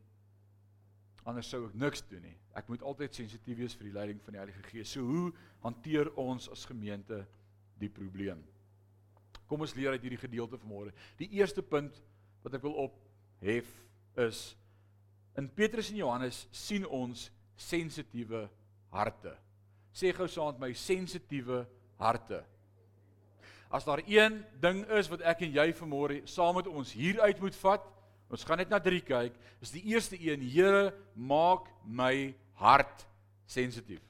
Anders 1.25 1.49
sou 1.49 1.65
ek 1.65 1.73
niks 1.73 2.01
doen 2.01 2.21
nie. 2.21 2.40
Ek 2.57 2.67
moet 2.67 2.83
altyd 2.83 3.15
sensitief 3.15 3.57
wees 3.57 3.75
vir 3.77 3.87
die 3.87 3.95
leiding 3.95 4.21
van 4.25 4.35
die 4.35 4.41
Heilige 4.41 4.63
Gees. 4.67 4.91
So 4.91 5.05
hoe 5.07 5.31
hanteer 5.63 6.11
ons 6.19 6.49
as 6.51 6.65
gemeente 6.67 7.23
die 7.79 7.89
probleem. 7.89 8.41
Kom 9.47 9.63
ons 9.63 9.75
leer 9.75 9.95
uit 9.95 10.03
hierdie 10.03 10.21
gedeelte 10.21 10.59
vanmôre. 10.59 10.93
Die 11.19 11.29
eerste 11.39 11.63
punt 11.63 11.97
wat 12.43 12.55
ek 12.57 12.65
wil 12.65 12.77
ophef 12.87 13.69
is 14.19 14.51
in 15.39 15.47
Petrus 15.55 15.91
en 15.93 16.01
Johannes 16.01 16.45
sien 16.55 16.85
ons 16.87 17.29
sensitiewe 17.55 18.45
harte. 18.91 19.31
Sê 19.95 20.11
gou 20.15 20.27
saam 20.27 20.53
met 20.53 20.65
my 20.65 20.71
sensitiewe 20.75 21.63
harte. 21.99 22.41
As 23.71 23.87
daar 23.87 24.01
een 24.03 24.41
ding 24.59 24.83
is 24.97 25.07
wat 25.11 25.23
ek 25.31 25.45
en 25.45 25.53
jy 25.55 25.67
vanmôre 25.77 26.21
saam 26.27 26.57
met 26.59 26.67
ons 26.67 26.91
hier 26.95 27.21
uit 27.23 27.39
moet 27.39 27.55
vat, 27.61 27.85
ons 28.31 28.45
gaan 28.47 28.61
net 28.61 28.71
na 28.71 28.79
drie 28.79 29.01
kyk, 29.03 29.35
is 29.61 29.73
die 29.75 29.83
eerste 29.91 30.15
een: 30.15 30.41
Here, 30.41 30.91
maak 31.15 31.67
my 31.83 32.33
hart 32.61 33.05
sensitief. 33.45 34.03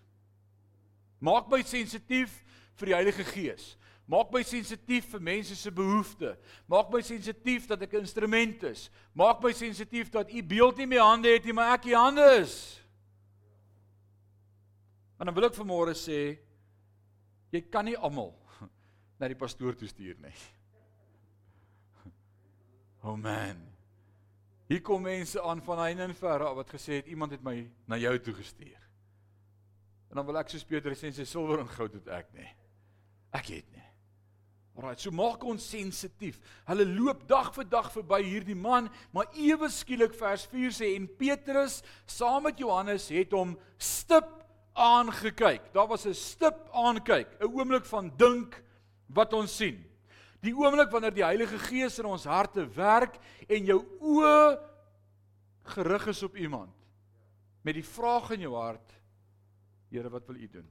Maak 1.21 1.49
my 1.49 1.61
sensitief 1.65 2.33
vir 2.79 2.91
die 2.91 2.97
Heilige 2.97 3.25
Gees. 3.33 3.75
Maak 4.11 4.31
my 4.33 4.41
sensitief 4.43 5.07
vir 5.13 5.23
mense 5.23 5.55
se 5.55 5.71
behoeftes. 5.71 6.37
Maak 6.69 6.89
my 6.91 7.01
sensitief 7.05 7.67
dat 7.69 7.81
ek 7.81 7.93
'n 7.93 8.03
instrument 8.03 8.63
is. 8.63 8.89
Maak 9.13 9.41
my 9.43 9.53
sensitief 9.53 10.09
dat 10.09 10.33
u 10.33 10.43
beeld 10.43 10.77
nie 10.77 10.87
my 10.87 10.97
hande 10.97 11.29
het 11.29 11.45
nie, 11.45 11.53
maar 11.53 11.73
ek 11.77 11.85
u 11.85 11.93
hande 11.93 12.25
is. 12.41 12.81
En 15.19 15.25
dan 15.25 15.35
wil 15.35 15.45
ek 15.45 15.55
vanmôre 15.55 15.93
sê 15.93 16.39
jy 17.51 17.61
kan 17.69 17.85
nie 17.85 17.97
almal 17.97 18.33
na 19.19 19.27
die 19.27 19.35
pastoor 19.35 19.75
toe 19.75 19.87
stuur 19.87 20.17
nie. 20.19 20.33
Oh 23.03 23.17
man. 23.17 23.70
Hier 24.71 24.79
kom 24.79 25.01
mense 25.03 25.41
aan 25.43 25.59
van 25.65 25.81
heine 25.83 26.05
en 26.07 26.13
verre 26.15 26.53
wat 26.55 26.69
gesê 26.71 27.01
het 27.01 27.09
iemand 27.11 27.33
het 27.35 27.41
my 27.43 27.57
na 27.91 27.97
jou 27.99 28.13
toe 28.23 28.33
gestuur. 28.37 28.77
En 30.07 30.19
dan 30.19 30.27
wil 30.29 30.39
ek 30.39 30.53
soos 30.53 30.63
Petrus 30.67 31.01
sê 31.03 31.11
sy 31.11 31.25
silwer 31.27 31.59
en 31.59 31.71
goud 31.73 31.97
het 31.97 32.07
ek 32.21 32.29
nie. 32.37 32.47
Ek 33.35 33.49
het 33.51 33.67
nie. 33.75 33.83
Alraai, 34.79 34.95
so 34.95 35.11
maak 35.11 35.43
ons 35.43 35.65
sensitief. 35.73 36.39
Hulle 36.69 36.87
loop 36.87 37.25
dag 37.27 37.51
vir 37.57 37.67
dag 37.67 37.91
verby 37.91 38.21
hierdie 38.23 38.55
man, 38.55 38.87
maar 39.11 39.27
ewe 39.35 39.67
skielik 39.67 40.15
vers 40.15 40.47
4 40.53 40.71
sê 40.79 40.93
en 40.95 41.09
Petrus 41.19 41.81
saam 42.07 42.47
met 42.47 42.63
Johannes 42.63 43.09
het 43.11 43.35
hom 43.35 43.57
stip 43.75 44.31
aangekyk. 44.71 45.73
Daar 45.75 45.91
was 45.91 46.07
'n 46.07 46.15
stip 46.15 46.69
aankyk, 46.71 47.27
'n 47.41 47.51
oomblik 47.51 47.85
van 47.91 48.07
dink 48.15 48.63
wat 49.11 49.33
ons 49.33 49.51
sien. 49.51 49.83
Die 50.41 50.53
oomblik 50.57 50.89
wanneer 50.93 51.13
die 51.13 51.25
Heilige 51.25 51.59
Gees 51.61 51.99
in 52.01 52.09
ons 52.09 52.25
harte 52.25 52.65
werk 52.75 53.19
en 53.47 53.67
jou 53.67 53.81
oë 53.99 54.57
gerig 55.75 56.07
is 56.09 56.23
op 56.25 56.37
iemand 56.41 56.73
met 57.61 57.77
die 57.77 57.85
vraag 57.85 58.31
in 58.33 58.47
jou 58.47 58.55
hart 58.57 58.97
Here, 59.91 60.07
wat 60.07 60.27
wil 60.27 60.39
U 60.39 60.47
doen? 60.47 60.67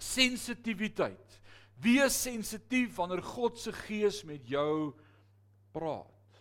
Sensitiwiteit. 0.00 1.36
Wees 1.80 2.16
sensitief 2.22 2.96
wanneer 2.96 3.20
God 3.24 3.58
se 3.60 3.72
gees 3.84 4.22
met 4.28 4.48
jou 4.48 4.94
praat. 5.76 6.40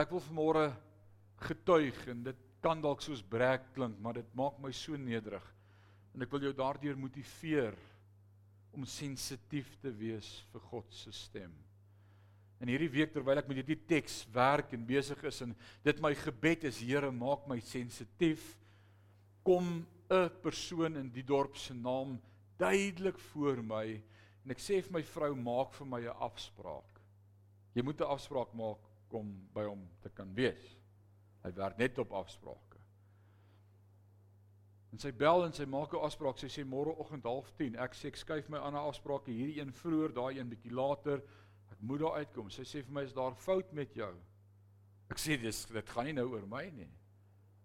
Ek 0.00 0.10
wil 0.12 0.24
vanmôre 0.24 0.64
getuig 1.44 2.00
en 2.10 2.24
dit 2.24 2.40
kan 2.64 2.80
dalk 2.80 3.04
soos 3.04 3.20
breek 3.20 3.68
klink, 3.76 3.98
maar 4.00 4.16
dit 4.16 4.30
maak 4.36 4.56
my 4.60 4.72
so 4.72 4.96
nederig. 4.96 5.44
En 6.16 6.24
ek 6.24 6.32
wil 6.32 6.48
jou 6.48 6.54
daardeur 6.56 6.96
motiveer 6.96 7.76
om 8.76 8.86
sensitief 8.86 9.76
te 9.82 9.90
wees 9.90 10.28
vir 10.52 10.60
God 10.70 10.92
se 10.92 11.12
stem. 11.12 11.52
In 12.62 12.70
hierdie 12.70 12.92
week 12.92 13.12
terwyl 13.12 13.40
ek 13.40 13.48
met 13.50 13.58
hierdie 13.60 13.80
teks 13.88 14.22
werk 14.32 14.72
en 14.72 14.86
besig 14.86 15.20
is 15.28 15.42
en 15.44 15.54
dit 15.84 16.00
my 16.00 16.14
gebed 16.16 16.64
is 16.70 16.80
Here 16.80 17.10
maak 17.12 17.48
my 17.50 17.58
sensitief 17.60 18.54
kom 19.44 19.86
'n 20.10 20.30
persoon 20.42 20.96
in 20.96 21.10
die 21.10 21.24
dorp 21.24 21.56
se 21.56 21.74
naam 21.74 22.20
duidelik 22.58 23.18
voor 23.32 23.62
my 23.62 23.86
en 24.44 24.50
ek 24.50 24.60
sê 24.60 24.80
vir 24.82 24.92
my 24.92 25.02
vrou 25.02 25.34
maak 25.34 25.72
vir 25.74 25.86
my 25.86 26.00
'n 26.00 26.16
afspraak. 26.20 27.00
Jy 27.74 27.82
moet 27.82 28.00
'n 28.00 28.12
afspraak 28.14 28.54
maak 28.54 28.78
kom 29.08 29.48
by 29.54 29.64
hom 29.64 29.88
te 30.02 30.08
kan 30.08 30.32
wees. 30.34 30.76
Hy 31.44 31.50
werk 31.52 31.78
net 31.78 31.98
op 31.98 32.12
afsprake. 32.12 32.73
En 34.94 35.00
sy 35.02 35.10
bel 35.10 35.42
en 35.42 35.52
sy 35.52 35.64
maak 35.66 35.90
'n 35.92 36.04
afspraak. 36.06 36.38
Sy 36.38 36.46
sê 36.46 36.62
môreoggend 36.64 37.24
09:30. 37.26 37.74
Ek 37.82 37.94
sê 37.94 38.06
ek 38.08 38.16
skuif 38.16 38.48
my 38.48 38.58
ander 38.58 38.80
afsprake 38.80 39.32
hierdie 39.32 39.58
een 39.60 39.72
vroeër, 39.72 40.12
daai 40.14 40.38
een 40.38 40.48
bietjie 40.48 40.70
later. 40.70 41.22
Ek 41.72 41.80
moet 41.80 42.00
daar 42.00 42.18
uitkom. 42.22 42.50
Sy 42.50 42.62
sê 42.62 42.82
vir 42.84 42.92
my 42.92 43.02
is 43.02 43.12
daar 43.12 43.34
fout 43.34 43.72
met 43.72 43.92
jou. 43.94 44.14
Ek 45.10 45.18
sê 45.18 45.36
dis 45.40 45.64
dit 45.66 45.88
gaan 45.88 46.04
nie 46.04 46.12
nou 46.12 46.28
oor 46.30 46.46
my 46.46 46.70
nie. 46.70 46.90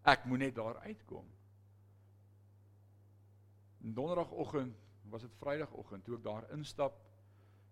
Ek 0.05 0.25
moet 0.25 0.39
net 0.39 0.55
daar 0.55 0.77
uitkom. 0.77 1.29
En 3.83 3.93
donderdagoggend, 3.93 4.75
was 5.03 5.21
dit 5.21 5.35
vrydagoggend 5.35 6.05
toe 6.05 6.15
ek 6.15 6.23
daar 6.23 6.51
instap 6.51 7.05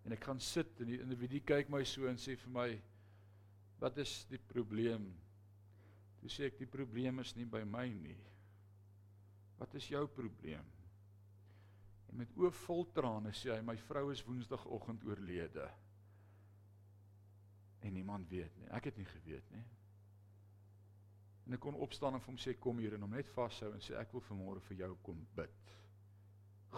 en 0.05 0.11
ek 0.11 0.23
gaan 0.23 0.39
sit 0.39 0.79
en 0.81 0.87
die 0.87 1.01
individu 1.01 1.39
kyk 1.39 1.69
my 1.69 1.83
so 1.83 2.07
en 2.07 2.17
sê 2.17 2.35
vir 2.35 2.53
my 2.53 2.81
wat 3.79 3.97
is 3.97 4.25
die 4.29 4.39
probleem? 4.39 5.13
Toe 6.21 6.29
sê 6.29 6.45
ek 6.45 6.57
die 6.59 6.69
probleem 6.69 7.19
is 7.19 7.35
nie 7.35 7.45
by 7.45 7.63
my 7.63 7.87
nie. 7.89 8.17
Wat 9.57 9.73
is 9.73 9.87
jou 9.89 10.03
probleem? 10.13 10.65
En 12.07 12.19
met 12.21 12.35
oë 12.37 12.51
vol 12.63 12.85
trane 12.95 13.33
sê 13.35 13.51
hy 13.55 13.63
my 13.65 13.75
vrou 13.87 14.11
is 14.13 14.23
woensdagoggend 14.25 15.03
oorlede. 15.07 15.65
En 17.85 17.93
niemand 17.93 18.29
weet 18.29 18.55
nie. 18.57 18.69
Ek 18.73 18.89
het 18.89 18.97
nie 18.97 19.07
geweet 19.09 19.51
nie. 19.53 19.65
En 21.47 21.55
ek 21.55 21.63
kon 21.63 21.77
opstaan 21.79 22.17
en 22.17 22.23
vir 22.23 22.33
hom 22.33 22.39
sê 22.41 22.55
kom 22.59 22.79
hier 22.83 22.97
en 22.97 23.05
hom 23.05 23.13
net 23.15 23.29
vashou 23.35 23.69
en 23.73 23.83
sê 23.83 23.95
ek 23.99 24.13
wil 24.15 24.25
vanmôre 24.27 24.63
vir 24.67 24.81
jou 24.83 24.93
kom 25.05 25.19
bid. 25.37 25.53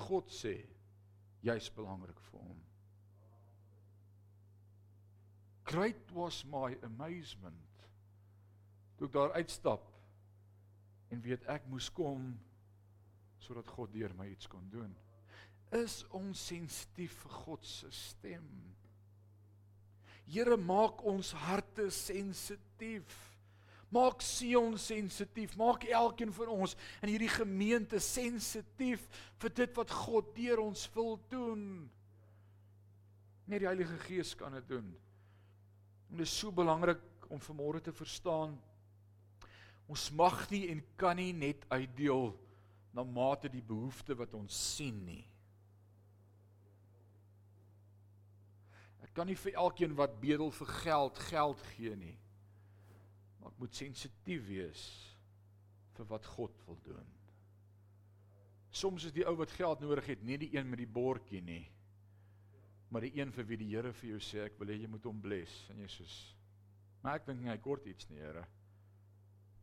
God 0.10 0.30
sê 0.34 0.56
jy's 1.46 1.72
belangrik 1.74 2.20
vir 2.30 2.44
hom. 2.44 2.60
Great 5.70 6.12
was 6.14 6.44
my 6.50 6.74
amazement 6.86 7.66
toe 9.00 9.08
ek 9.08 9.16
daar 9.16 9.36
uitstap 9.40 9.86
en 11.14 11.22
weet 11.24 11.46
ek 11.50 11.68
moes 11.72 11.88
kom 11.96 12.34
sodat 13.40 13.70
God 13.76 13.94
deur 13.94 14.14
my 14.18 14.28
iets 14.32 14.48
kon 14.52 14.68
doen. 14.72 14.92
Is 15.76 16.02
ons 16.18 16.48
sensitief 16.50 17.16
vir 17.24 17.34
God 17.46 17.66
se 17.66 17.90
stem? 17.94 18.48
Here 20.30 20.58
maak 20.58 21.04
ons 21.10 21.32
harte 21.46 21.90
sensitief. 21.94 23.14
Maak 23.90 24.22
Sion 24.22 24.78
sensitief. 24.78 25.56
Maak 25.58 25.88
elkeen 25.90 26.34
van 26.34 26.52
ons 26.54 26.76
in 27.02 27.10
hierdie 27.14 27.32
gemeente 27.34 28.02
sensitief 28.04 29.08
vir 29.42 29.56
dit 29.62 29.78
wat 29.78 29.94
God 30.06 30.34
deur 30.38 30.62
ons 30.68 30.86
wil 30.94 31.18
doen. 31.32 31.64
Net 33.50 33.64
die 33.64 33.70
Heilige 33.70 33.98
Gees 34.06 34.36
kan 34.38 34.54
dit 34.60 34.68
doen. 34.70 34.92
En 36.10 36.22
dit 36.22 36.28
is 36.28 36.36
so 36.38 36.54
belangrik 36.54 37.02
om 37.30 37.42
vanmôre 37.42 37.82
te 37.82 37.94
verstaan. 37.94 38.54
Ons 39.90 40.10
mag 40.14 40.44
nie 40.54 40.68
en 40.70 40.84
kan 41.02 41.18
nie 41.18 41.34
net 41.34 41.66
uitdeel 41.74 42.36
na 42.94 43.04
mate 43.04 43.52
die 43.52 43.64
behoefte 43.66 44.16
wat 44.18 44.34
ons 44.38 44.56
sien 44.76 45.04
nie. 45.06 45.24
Ek 49.06 49.14
kan 49.18 49.30
nie 49.30 49.38
vir 49.38 49.58
elkeen 49.62 49.96
wat 49.98 50.20
bedel 50.22 50.52
vir 50.54 50.74
geld 50.84 51.22
geld 51.30 51.64
gee 51.76 51.96
nie. 51.98 52.18
Maar 53.40 53.54
ek 53.54 53.62
moet 53.62 53.78
sensitief 53.78 54.44
wees 54.50 54.84
vir 55.98 56.10
wat 56.12 56.28
God 56.36 56.56
wil 56.68 56.78
doen. 56.86 57.16
Soms 58.70 59.08
is 59.10 59.16
die 59.16 59.26
ou 59.26 59.34
wat 59.40 59.54
geld 59.58 59.82
nodig 59.82 60.12
het 60.14 60.22
nie 60.24 60.38
die 60.38 60.52
een 60.54 60.70
met 60.70 60.82
die 60.82 60.90
bordjie 60.90 61.42
nie. 61.42 61.64
Maar 62.90 63.06
die 63.06 63.16
een 63.18 63.34
vir 63.34 63.48
wie 63.50 63.58
die 63.62 63.72
Here 63.74 63.94
vir 63.94 64.14
jou 64.14 64.22
sê 64.24 64.46
ek 64.46 64.58
wil 64.62 64.72
hê 64.74 64.80
jy 64.82 64.90
moet 64.90 65.06
hom 65.10 65.22
bless 65.22 65.66
en 65.74 65.82
jy 65.84 65.90
sê 65.94 66.06
maar 67.00 67.16
ek 67.16 67.30
dink 67.30 67.46
hy 67.48 67.58
kort 67.64 67.86
iets 67.88 68.10
nie 68.10 68.20
Here. 68.20 68.44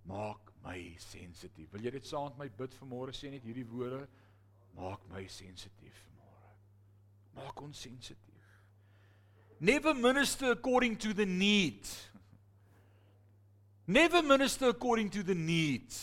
Maak 0.07 0.53
my 0.65 0.79
sensitief. 1.03 1.71
Wil 1.73 1.87
jy 1.87 1.97
dit 1.99 2.07
saam 2.07 2.31
met 2.31 2.45
my 2.45 2.49
bid 2.63 2.75
vanmôre 2.81 3.15
sê 3.17 3.31
net 3.33 3.45
hierdie 3.47 3.67
woorde? 3.71 4.05
Maak 4.79 5.03
my 5.11 5.25
sensitief 5.31 6.03
vanmôre. 6.05 6.53
Maak 7.39 7.63
ons 7.63 7.85
sensitief. 7.87 8.35
Never 9.61 9.95
minister 9.95 10.53
according 10.53 10.97
to 10.97 11.15
the 11.15 11.27
need. 11.27 11.87
Never 13.87 14.23
minister 14.23 14.69
according 14.69 15.11
to 15.11 15.23
the 15.23 15.35
need. 15.35 15.95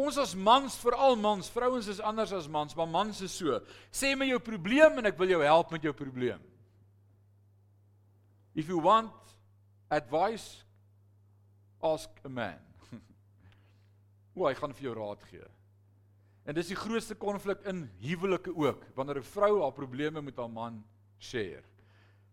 Ons 0.00 0.16
as 0.18 0.34
mans, 0.34 0.76
veral 0.80 1.16
mans, 1.18 1.50
vrouens 1.50 1.88
is 1.90 2.00
anders 2.00 2.32
as 2.32 2.48
mans, 2.48 2.76
maar 2.76 2.88
mans 2.88 3.20
is 3.20 3.34
so. 3.34 3.58
Sê 3.92 4.14
my 4.16 4.30
jou 4.30 4.38
probleem 4.40 5.00
en 5.00 5.10
ek 5.10 5.18
wil 5.18 5.34
jou 5.34 5.42
help 5.44 5.74
met 5.74 5.84
jou 5.84 5.92
probleem. 5.92 6.40
If 8.54 8.70
you 8.70 8.78
want 8.78 9.12
advice, 9.90 10.62
ask 11.82 12.08
a 12.24 12.28
man. 12.28 12.69
O, 14.40 14.46
hy 14.48 14.56
gaan 14.56 14.72
vir 14.76 14.88
jou 14.88 14.94
raad 14.96 15.24
gee. 15.28 15.48
En 16.48 16.56
dis 16.56 16.72
die 16.72 16.78
grootste 16.78 17.14
konflik 17.20 17.60
in 17.68 17.84
huwelike 18.00 18.54
ook, 18.56 18.86
wanneer 18.96 19.20
'n 19.20 19.32
vrou 19.36 19.62
haar 19.62 19.76
probleme 19.76 20.22
met 20.22 20.36
haar 20.36 20.50
man 20.50 20.84
share. 21.18 21.62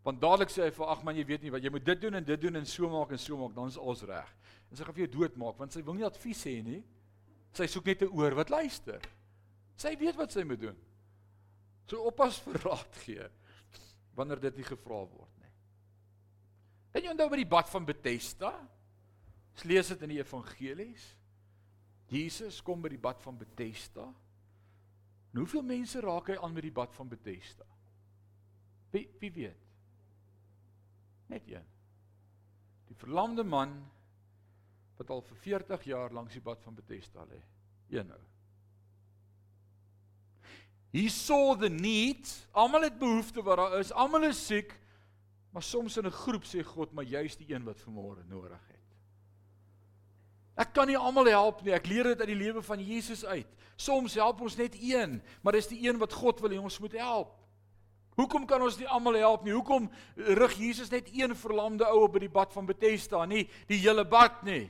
Want 0.04 0.22
dadelik 0.22 0.50
sê 0.50 0.63
hy 0.63 0.72
vir 0.72 0.88
ag 0.88 1.04
man, 1.04 1.15
jy 1.15 1.26
weet 1.26 1.41
nie 1.43 1.52
wat 1.52 1.63
jy 1.63 1.70
moet 1.70 1.86
dit 1.86 2.02
doen 2.02 2.15
en 2.15 2.24
dit 2.24 2.41
doen 2.41 2.56
en 2.56 2.65
so 2.65 2.89
maak 2.89 3.12
en 3.12 3.20
so 3.20 3.38
maak, 3.38 3.56
dan 3.56 3.67
is 3.67 3.78
alles 3.78 4.02
reg. 4.08 4.36
En 4.72 4.78
sy 4.78 4.84
gaan 4.84 4.96
vir 4.96 5.08
jou 5.08 5.20
doodmaak 5.20 5.58
want 5.58 5.74
sy 5.74 5.82
wil 5.82 5.93
nie 5.93 6.06
advies 6.06 6.43
hê 6.46 6.63
nie. 6.63 6.84
Sy 7.52 7.67
soek 7.67 7.86
net 7.86 8.02
'n 8.02 8.15
oor 8.15 8.36
wat 8.36 8.50
luister. 8.50 9.02
Sy 9.76 9.96
weet 9.98 10.15
wat 10.15 10.32
sy 10.32 10.43
moet 10.43 10.62
doen. 10.62 10.78
So 11.88 12.04
oppas 12.08 12.39
vir 12.39 12.54
raad 12.63 12.96
gee 13.04 13.30
wanneer 14.15 14.39
dit 14.39 14.58
nie 14.58 14.63
gevra 14.63 15.06
word 15.06 15.38
nie. 15.41 15.52
En 16.93 17.04
jy 17.04 17.10
onthou 17.12 17.30
by 17.30 17.36
die 17.36 17.46
bad 17.46 17.70
van 17.70 17.86
Bethesda? 17.86 18.67
Ons 19.54 19.63
lees 19.63 19.88
dit 19.88 20.02
in 20.02 20.10
die 20.10 20.20
evangelies. 20.20 21.17
Jesus 22.08 22.62
kom 22.63 22.82
by 22.82 22.89
die 22.93 23.02
bad 23.02 23.22
van 23.22 23.38
Bethesda. 23.38 24.06
En 25.34 25.41
hoeveel 25.41 25.65
mense 25.67 26.00
raak 26.02 26.32
hy 26.32 26.38
aan 26.39 26.56
met 26.56 26.63
die 26.63 26.74
bad 26.74 26.93
van 26.96 27.10
Bethesda? 27.12 27.65
Wie 28.93 29.08
wie 29.20 29.32
weet? 29.32 29.65
Net 31.28 31.50
een. 31.52 31.65
Die 32.88 32.96
verlamde 32.96 33.43
man 33.43 33.76
wat 34.98 35.12
al 35.13 35.22
vir 35.22 35.38
40 35.43 35.84
jaar 35.91 36.15
langs 36.15 36.34
die 36.34 36.41
bad 36.41 36.63
van 36.63 36.76
Bethesda 36.76 37.26
lê. 37.28 37.41
Een 37.93 38.12
ou. 38.15 38.24
He 40.96 41.10
saw 41.12 41.54
the 41.60 41.70
need. 41.70 42.32
Almal 42.52 42.88
het 42.88 42.98
behoeftes 43.00 43.43
wat 43.43 43.60
daar 43.60 43.80
is. 43.80 43.91
Almal 43.91 44.30
is 44.32 44.39
siek. 44.48 44.72
Maar 45.52 45.63
soms 45.63 45.98
in 45.98 46.06
'n 46.06 46.12
groep 46.12 46.43
sê 46.43 46.63
God, 46.63 46.91
maar 46.93 47.04
jy's 47.04 47.36
die 47.36 47.54
een 47.54 47.63
wat 47.63 47.80
vanmôre 47.82 48.26
nodig 48.28 48.67
het. 48.67 48.77
Ek 50.58 50.74
kan 50.74 50.89
nie 50.89 50.98
almal 50.98 51.30
help 51.30 51.62
nie. 51.62 51.76
Ek 51.76 51.88
leer 51.89 52.12
dit 52.12 52.22
uit 52.24 52.32
die 52.32 52.39
lewe 52.39 52.63
van 52.65 52.82
Jesus 52.82 53.22
uit. 53.26 53.50
Soms 53.78 54.15
help 54.17 54.41
ons 54.41 54.58
net 54.58 54.74
een, 54.82 55.20
maar 55.46 55.54
dis 55.54 55.70
die 55.70 55.84
een 55.86 56.00
wat 56.02 56.15
God 56.17 56.41
wil 56.41 56.56
hê 56.56 56.58
ons 56.58 56.80
moet 56.82 56.96
help. 56.98 57.36
Hoekom 58.17 58.48
kan 58.50 58.63
ons 58.65 58.80
nie 58.80 58.88
almal 58.89 59.20
help 59.22 59.43
nie? 59.46 59.54
Hoekom 59.54 59.86
rig 60.39 60.56
Jesus 60.58 60.89
net 60.89 61.12
een 61.13 61.36
verlamde 61.38 61.86
ou 61.86 62.02
op 62.08 62.15
by 62.15 62.24
die 62.24 62.34
bad 62.34 62.56
van 62.56 62.65
Bethesda, 62.65 63.22
nie 63.30 63.43
die 63.70 63.78
hele 63.84 64.02
bad 64.10 64.41
nie? 64.48 64.65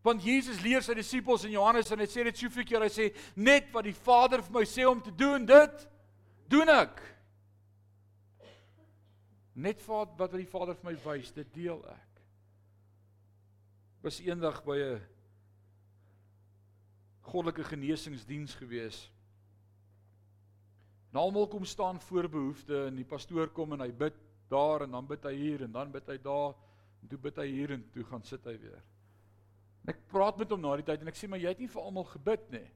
Want 0.00 0.24
Jesus 0.24 0.62
leer 0.64 0.80
sy 0.80 0.96
disippels 0.96 1.44
in 1.44 1.52
Johannes 1.52 1.92
en 1.92 2.00
hy 2.00 2.08
sê 2.08 2.24
dit 2.24 2.40
soveel 2.40 2.64
keer, 2.64 2.86
hy 2.86 2.92
sê 2.94 3.10
net 3.36 3.68
wat 3.74 3.84
die 3.84 3.96
Vader 3.96 4.40
vir 4.46 4.56
my 4.56 4.64
sê 4.64 4.88
om 4.88 5.02
te 5.04 5.12
doen, 5.12 5.44
dit 5.44 5.84
doen 6.48 6.72
ek. 6.72 7.02
Net 9.60 9.84
wat 9.84 10.16
wat 10.16 10.32
die 10.32 10.48
Vader 10.48 10.80
vir 10.80 10.94
my 10.94 10.96
wys, 11.04 11.34
dit 11.36 11.52
deel 11.52 11.84
ek. 11.84 12.09
Was 14.00 14.20
eendag 14.20 14.62
by 14.64 14.76
'n 14.76 15.00
goddelike 17.30 17.64
genesingsdiens 17.64 18.54
gewees. 18.54 19.12
En 21.10 21.20
almal 21.20 21.48
kom 21.48 21.64
staan 21.64 22.00
voor 22.00 22.28
behoeftes 22.28 22.86
en 22.86 22.96
die 22.96 23.04
pastoor 23.04 23.48
kom 23.48 23.72
en 23.72 23.80
hy 23.80 23.92
bid 23.92 24.16
daar 24.48 24.82
en 24.86 24.90
dan 24.90 25.06
bid 25.06 25.24
hy 25.24 25.34
hier 25.34 25.62
en 25.66 25.72
dan 25.72 25.90
bid 25.90 26.06
hy 26.06 26.18
daar 26.22 26.54
en 27.02 27.08
toe 27.10 27.18
bid 27.18 27.36
hy 27.36 27.46
hier 27.46 27.74
en 27.76 27.84
toe 27.94 28.04
gaan 28.04 28.22
sit 28.26 28.44
hy 28.44 28.56
weer. 28.58 28.82
En 29.82 29.94
ek 29.94 30.04
praat 30.10 30.38
met 30.38 30.50
hom 30.50 30.60
na 30.60 30.76
die 30.76 30.86
tyd 30.86 31.02
en 31.02 31.10
ek 31.10 31.18
sê 31.18 31.28
maar 31.30 31.42
jy 31.42 31.54
het 31.54 31.62
nie 31.62 31.70
vir 31.70 31.82
almal 31.82 32.06
gebid 32.10 32.50
nie. 32.54 32.66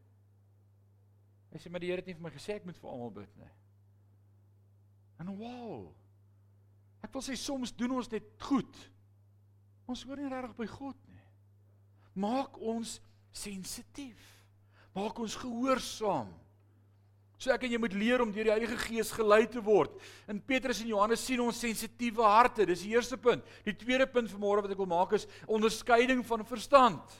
Hy 1.54 1.60
sê 1.62 1.70
maar 1.70 1.84
die 1.84 1.92
Here 1.92 2.02
het 2.02 2.08
nie 2.10 2.16
vir 2.16 2.26
my 2.26 2.32
gesê 2.34 2.56
ek 2.56 2.64
moet 2.66 2.78
vir 2.80 2.90
almal 2.90 3.12
bid 3.14 3.36
nie. 3.38 3.50
En 5.22 5.30
wow. 5.38 5.92
Ek 7.04 7.12
wil 7.14 7.22
sê 7.22 7.36
soms 7.38 7.70
doen 7.76 7.94
ons 8.00 8.10
dit 8.10 8.46
goed. 8.48 8.80
Ons 9.86 10.02
hoor 10.08 10.18
nie 10.18 10.30
regtig 10.32 10.56
by 10.58 10.66
God. 10.72 11.03
Maak 12.14 12.58
ons 12.62 12.98
sensitief. 13.34 14.20
Maak 14.94 15.18
ons 15.18 15.34
gehoorsaam. 15.36 16.30
So 17.38 17.52
ek 17.52 17.66
en 17.66 17.74
jy 17.74 17.80
moet 17.82 17.96
leer 17.98 18.22
om 18.22 18.30
deur 18.32 18.46
die 18.46 18.54
Heilige 18.54 18.78
Gees 18.86 19.10
gelei 19.12 19.42
te 19.50 19.60
word. 19.64 19.96
In 20.30 20.38
Petrus 20.40 20.80
en 20.80 20.92
Johannes 20.92 21.24
sien 21.26 21.42
ons 21.42 21.58
sensitiewe 21.60 22.22
harte. 22.24 22.64
Dis 22.68 22.84
die 22.86 22.94
eerste 22.94 23.18
punt. 23.20 23.44
Die 23.66 23.74
tweede 23.76 24.06
punt 24.08 24.30
vanmôre 24.32 24.64
wat 24.64 24.72
ek 24.72 24.80
wil 24.80 24.88
maak 24.88 25.16
is 25.18 25.26
onderskeiding 25.50 26.22
van 26.24 26.46
verstand. 26.48 27.18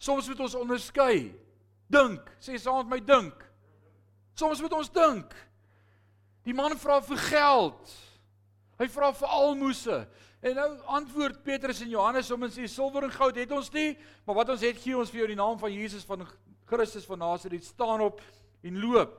Soms 0.00 0.28
moet 0.28 0.42
ons 0.42 0.58
onderskei. 0.58 1.30
Dink, 1.90 2.28
sê 2.42 2.58
saam 2.58 2.82
met 2.82 2.92
my 2.96 3.00
dink. 3.04 3.46
Soms 4.38 4.60
moet 4.64 4.74
ons 4.74 4.92
dink. 4.92 5.32
Die 6.46 6.56
man 6.56 6.76
vra 6.80 7.00
vir 7.04 7.20
geld. 7.30 7.96
Hy 8.80 8.88
vra 8.88 9.10
vir 9.12 9.32
almoses. 9.36 10.26
En 10.40 10.56
nou 10.56 10.68
antwoord 10.96 11.42
Petrus 11.44 11.82
en 11.84 11.90
Johannes 11.92 12.30
om 12.32 12.46
en 12.46 12.52
sê 12.52 12.64
silwer 12.70 13.04
en 13.04 13.12
goud 13.12 13.36
het 13.36 13.50
ons 13.52 13.68
nie, 13.74 13.90
maar 14.24 14.38
wat 14.38 14.54
ons 14.54 14.62
het 14.64 14.78
gee 14.80 14.96
ons 14.96 15.10
vir 15.12 15.20
jou 15.20 15.26
in 15.28 15.34
die 15.34 15.42
naam 15.42 15.58
van 15.60 15.74
Jesus 15.74 16.06
van 16.08 16.24
Christus 16.70 17.04
van 17.04 17.20
Nasaret 17.20 17.66
staan 17.66 18.00
op 18.00 18.22
en 18.64 18.78
loop. 18.80 19.18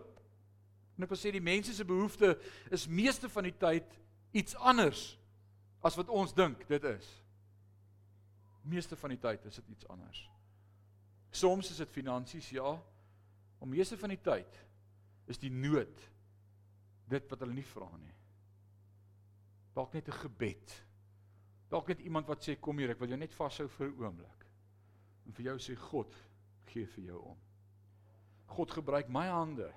En 0.97 1.05
ek 1.05 1.13
wil 1.13 1.19
sê 1.19 1.33
die 1.35 1.43
mense 1.43 1.75
se 1.77 1.85
behoefte 1.85 2.33
is 2.73 2.87
meeste 2.89 3.29
van 3.29 3.45
die 3.45 3.57
tyd 3.61 3.93
iets 4.33 4.57
anders 4.57 5.11
as 5.85 5.97
wat 5.99 6.09
ons 6.09 6.33
dink 6.33 6.63
dit 6.69 6.87
is. 6.89 7.09
Meeste 8.65 8.97
van 8.97 9.13
die 9.13 9.21
tyd 9.21 9.45
is 9.49 9.59
dit 9.61 9.75
iets 9.75 9.87
anders. 9.93 10.23
Soms 11.31 11.69
is 11.69 11.81
dit 11.81 11.93
finansies, 11.93 12.49
ja. 12.53 12.73
Maar 13.59 13.69
meeste 13.69 13.97
van 13.97 14.13
die 14.13 14.21
tyd 14.21 14.57
is 15.29 15.41
die 15.41 15.53
nood 15.53 16.01
dit 17.11 17.29
wat 17.29 17.45
hulle 17.45 17.55
nie 17.55 17.67
vra 17.67 17.89
nie. 17.97 18.15
Dalk 19.73 19.93
net 19.93 20.07
'n 20.07 20.19
gebed. 20.23 20.85
Dalk 21.69 21.87
net 21.87 21.99
iemand 21.99 22.27
wat 22.27 22.43
sê 22.43 22.59
kom 22.59 22.77
hier, 22.77 22.89
ek 22.89 22.99
wil 22.99 23.07
jou 23.07 23.17
net 23.17 23.33
vashou 23.33 23.67
vir 23.67 23.87
'n 23.87 24.03
oomblik. 24.03 24.45
En 25.25 25.33
vir 25.33 25.45
jou 25.45 25.57
sê 25.57 25.75
God, 25.75 26.15
gee 26.65 26.85
vir 26.85 27.03
jou 27.03 27.19
om. 27.19 27.37
God 28.47 28.71
gebruik 28.71 29.09
my 29.09 29.27
hande 29.27 29.73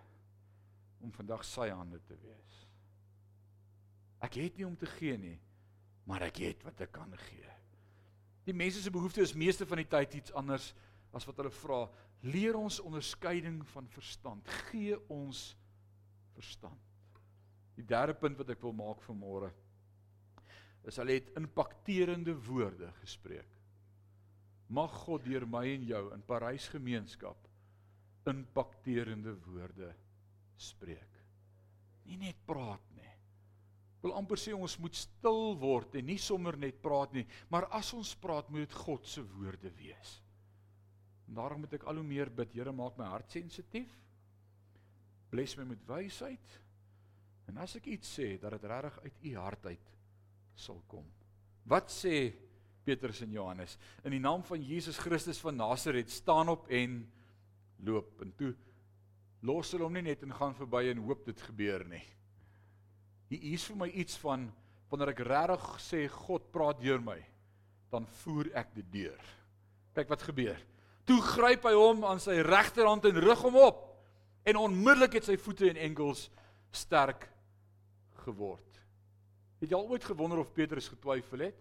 om 1.01 1.13
vandag 1.13 1.45
sy 1.45 1.69
hande 1.69 2.01
te 2.09 2.17
wees. 2.17 2.67
Ek 4.21 4.35
het 4.35 4.57
nie 4.57 4.67
om 4.67 4.77
te 4.77 4.87
gee 4.87 5.17
nie, 5.17 5.41
maar 6.07 6.23
ek 6.23 6.37
het 6.37 6.65
wat 6.65 6.81
ek 6.81 6.93
kan 6.93 7.13
gee. 7.17 7.51
Die 8.45 8.55
mense 8.55 8.81
se 8.83 8.91
behoefte 8.91 9.21
is 9.21 9.35
meeste 9.35 9.67
van 9.67 9.77
die 9.77 9.89
tyd 9.89 10.15
iets 10.15 10.33
anders 10.33 10.75
as 11.13 11.27
wat 11.27 11.37
hulle 11.37 11.51
vra. 11.51 11.91
Leer 12.23 12.57
ons 12.57 12.81
onderskeiding 12.81 13.63
van 13.69 13.89
verstand. 13.89 14.49
Gee 14.49 14.99
ons 15.09 15.57
verstand. 16.33 16.81
Die 17.77 17.87
derde 17.87 18.15
punt 18.15 18.39
wat 18.39 18.51
ek 18.51 18.63
wil 18.63 18.73
maak 18.73 19.01
vir 19.03 19.17
môre 19.17 19.53
is 20.89 20.99
hulle 21.01 21.17
het 21.17 21.33
impakterende 21.39 22.35
woorde 22.47 22.91
gespreek. 23.01 23.51
Mag 24.75 24.93
God 25.05 25.25
deur 25.25 25.47
my 25.49 25.65
en 25.75 25.85
jou 25.89 26.05
in 26.15 26.25
Parys 26.27 26.69
gemeenskap 26.73 27.41
impakterende 28.25 29.35
woorde 29.45 29.91
spreek. 30.57 31.21
Nie 32.09 32.17
net 32.21 32.39
praat 32.49 32.85
nie. 32.97 33.11
Ek 33.99 34.07
wil 34.07 34.15
amper 34.17 34.41
sê 34.41 34.55
ons 34.57 34.77
moet 34.81 34.97
stil 34.97 35.55
word 35.61 35.97
en 36.01 36.09
nie 36.09 36.19
sommer 36.21 36.57
net 36.61 36.81
praat 36.85 37.13
nie, 37.17 37.25
maar 37.53 37.69
as 37.77 37.93
ons 37.97 38.15
praat 38.21 38.51
moet 38.53 38.67
dit 38.67 38.79
God 38.85 39.09
se 39.09 39.25
woorde 39.37 39.73
wees. 39.77 40.19
En 41.29 41.37
daarom 41.41 41.65
moet 41.65 41.77
ek 41.79 41.87
al 41.89 42.01
hoe 42.01 42.07
meer 42.07 42.33
bid, 42.33 42.53
Here, 42.53 42.73
maak 42.73 42.99
my 43.01 43.09
hart 43.09 43.33
sensitief. 43.33 43.93
Bless 45.33 45.57
my 45.57 45.65
met 45.71 45.85
wysheid. 45.89 46.59
En 47.49 47.61
as 47.65 47.77
ek 47.81 47.89
iets 47.93 48.13
sê, 48.19 48.35
dat 48.41 48.57
dit 48.57 48.69
regtig 48.69 49.01
uit 49.05 49.25
u 49.25 49.35
hart 49.41 49.73
uit 49.73 49.94
sal 50.55 50.81
kom. 50.91 51.05
Wat 51.69 51.91
sê 51.93 52.33
Petrus 52.85 53.23
en 53.25 53.33
Johannes? 53.33 53.79
In 54.05 54.15
die 54.17 54.23
naam 54.23 54.45
van 54.45 54.63
Jesus 54.63 54.99
Christus 55.01 55.41
van 55.41 55.57
Nasaret, 55.57 56.11
staan 56.11 56.53
op 56.53 56.69
en 56.69 57.01
loop. 57.85 58.21
En 58.23 58.35
toe 58.37 58.53
los 59.45 59.73
hulle 59.75 59.87
hom 59.87 59.97
nie 59.97 60.05
net 60.07 60.23
en 60.25 60.35
gaan 60.35 60.57
verby 60.57 60.87
en 60.91 61.05
hoop 61.05 61.25
dit 61.29 61.41
gebeur 61.49 61.85
nie. 61.89 62.03
Hier 63.33 63.49
is 63.55 63.65
vir 63.69 63.81
my 63.81 63.89
iets 63.89 64.17
van 64.23 64.47
wanneer 64.93 65.15
ek 65.15 65.25
regtig 65.27 65.65
sê 65.83 66.05
God 66.13 66.51
praat 66.55 66.79
deur 66.83 67.01
my, 67.03 67.19
dan 67.91 68.07
voer 68.23 68.53
ek 68.57 68.75
dit 68.77 68.93
deur. 68.93 69.33
Kyk 69.97 70.11
wat 70.13 70.25
gebeur. 70.27 70.61
Toe 71.09 71.19
gryp 71.21 71.67
hy 71.69 71.75
hom 71.77 72.05
aan 72.09 72.23
sy 72.23 72.39
regterhand 72.45 73.05
en 73.09 73.21
rig 73.21 73.43
hom 73.45 73.59
op. 73.61 73.83
En 74.45 74.61
onmiddellik 74.61 75.19
het 75.19 75.29
sy 75.29 75.37
voete 75.41 75.69
en 75.71 75.81
enkels 75.89 76.29
sterk 76.75 77.27
geword. 78.25 78.74
Het 79.65 79.73
jy 79.73 79.79
al 79.79 79.89
ooit 79.89 80.05
gewonder 80.05 80.43
of 80.43 80.53
Petrus 80.53 80.91
getwyfel 80.93 81.47
het? 81.47 81.61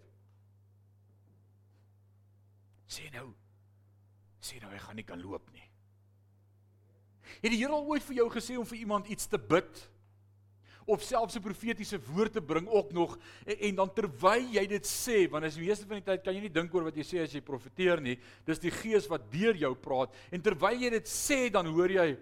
Sê 2.84 3.08
nou. 3.14 3.30
Sê 4.44 4.60
nou 4.60 4.68
hy 4.74 4.80
gaan 4.82 4.98
nie 5.00 5.06
kan 5.08 5.22
loop 5.24 5.46
nie. 5.54 5.64
Het 7.40 7.48
die 7.48 7.62
Here 7.62 7.72
al 7.72 7.88
ooit 7.88 8.04
vir 8.04 8.18
jou 8.18 8.26
gesê 8.34 8.58
om 8.60 8.68
vir 8.68 8.82
iemand 8.82 9.08
iets 9.08 9.24
te 9.32 9.40
bid? 9.40 9.80
Of 10.84 11.00
selfs 11.00 11.38
'n 11.38 11.40
profetiese 11.40 11.96
woord 12.12 12.36
te 12.36 12.42
bring 12.44 12.68
ook 12.68 12.92
nog 12.92 13.16
en, 13.46 13.56
en 13.56 13.74
dan 13.74 13.92
terwyl 13.94 14.52
jy 14.52 14.66
dit 14.66 14.84
sê, 14.84 15.24
want 15.30 15.44
as 15.48 15.56
die 15.56 15.64
meeste 15.64 15.88
van 15.88 15.96
die 15.96 16.04
tyd 16.04 16.22
kan 16.22 16.34
jy 16.34 16.42
nie 16.44 16.52
dink 16.52 16.74
oor 16.74 16.84
wat 16.84 16.96
jy 16.96 17.04
sê 17.08 17.22
as 17.24 17.32
jy 17.32 17.40
profeteer 17.40 18.04
nie. 18.04 18.18
Dis 18.44 18.60
die 18.60 18.70
Gees 18.70 19.08
wat 19.08 19.32
deur 19.32 19.56
jou 19.56 19.74
praat 19.74 20.12
en 20.30 20.42
terwyl 20.44 20.76
jy 20.76 20.90
dit 20.90 21.08
sê, 21.08 21.48
dan 21.48 21.66
hoor 21.66 21.88
jy, 21.88 22.18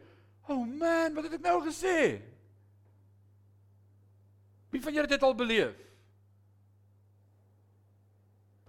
"Oh 0.46 0.64
man, 0.64 1.14
wat 1.14 1.24
het 1.24 1.34
ek 1.34 1.42
nou 1.42 1.58
gesê?" 1.66 2.22
Wie 4.72 4.80
van 4.80 4.94
julle 4.94 5.04
het 5.04 5.18
dit 5.18 5.26
al 5.26 5.34
beleef? 5.36 5.76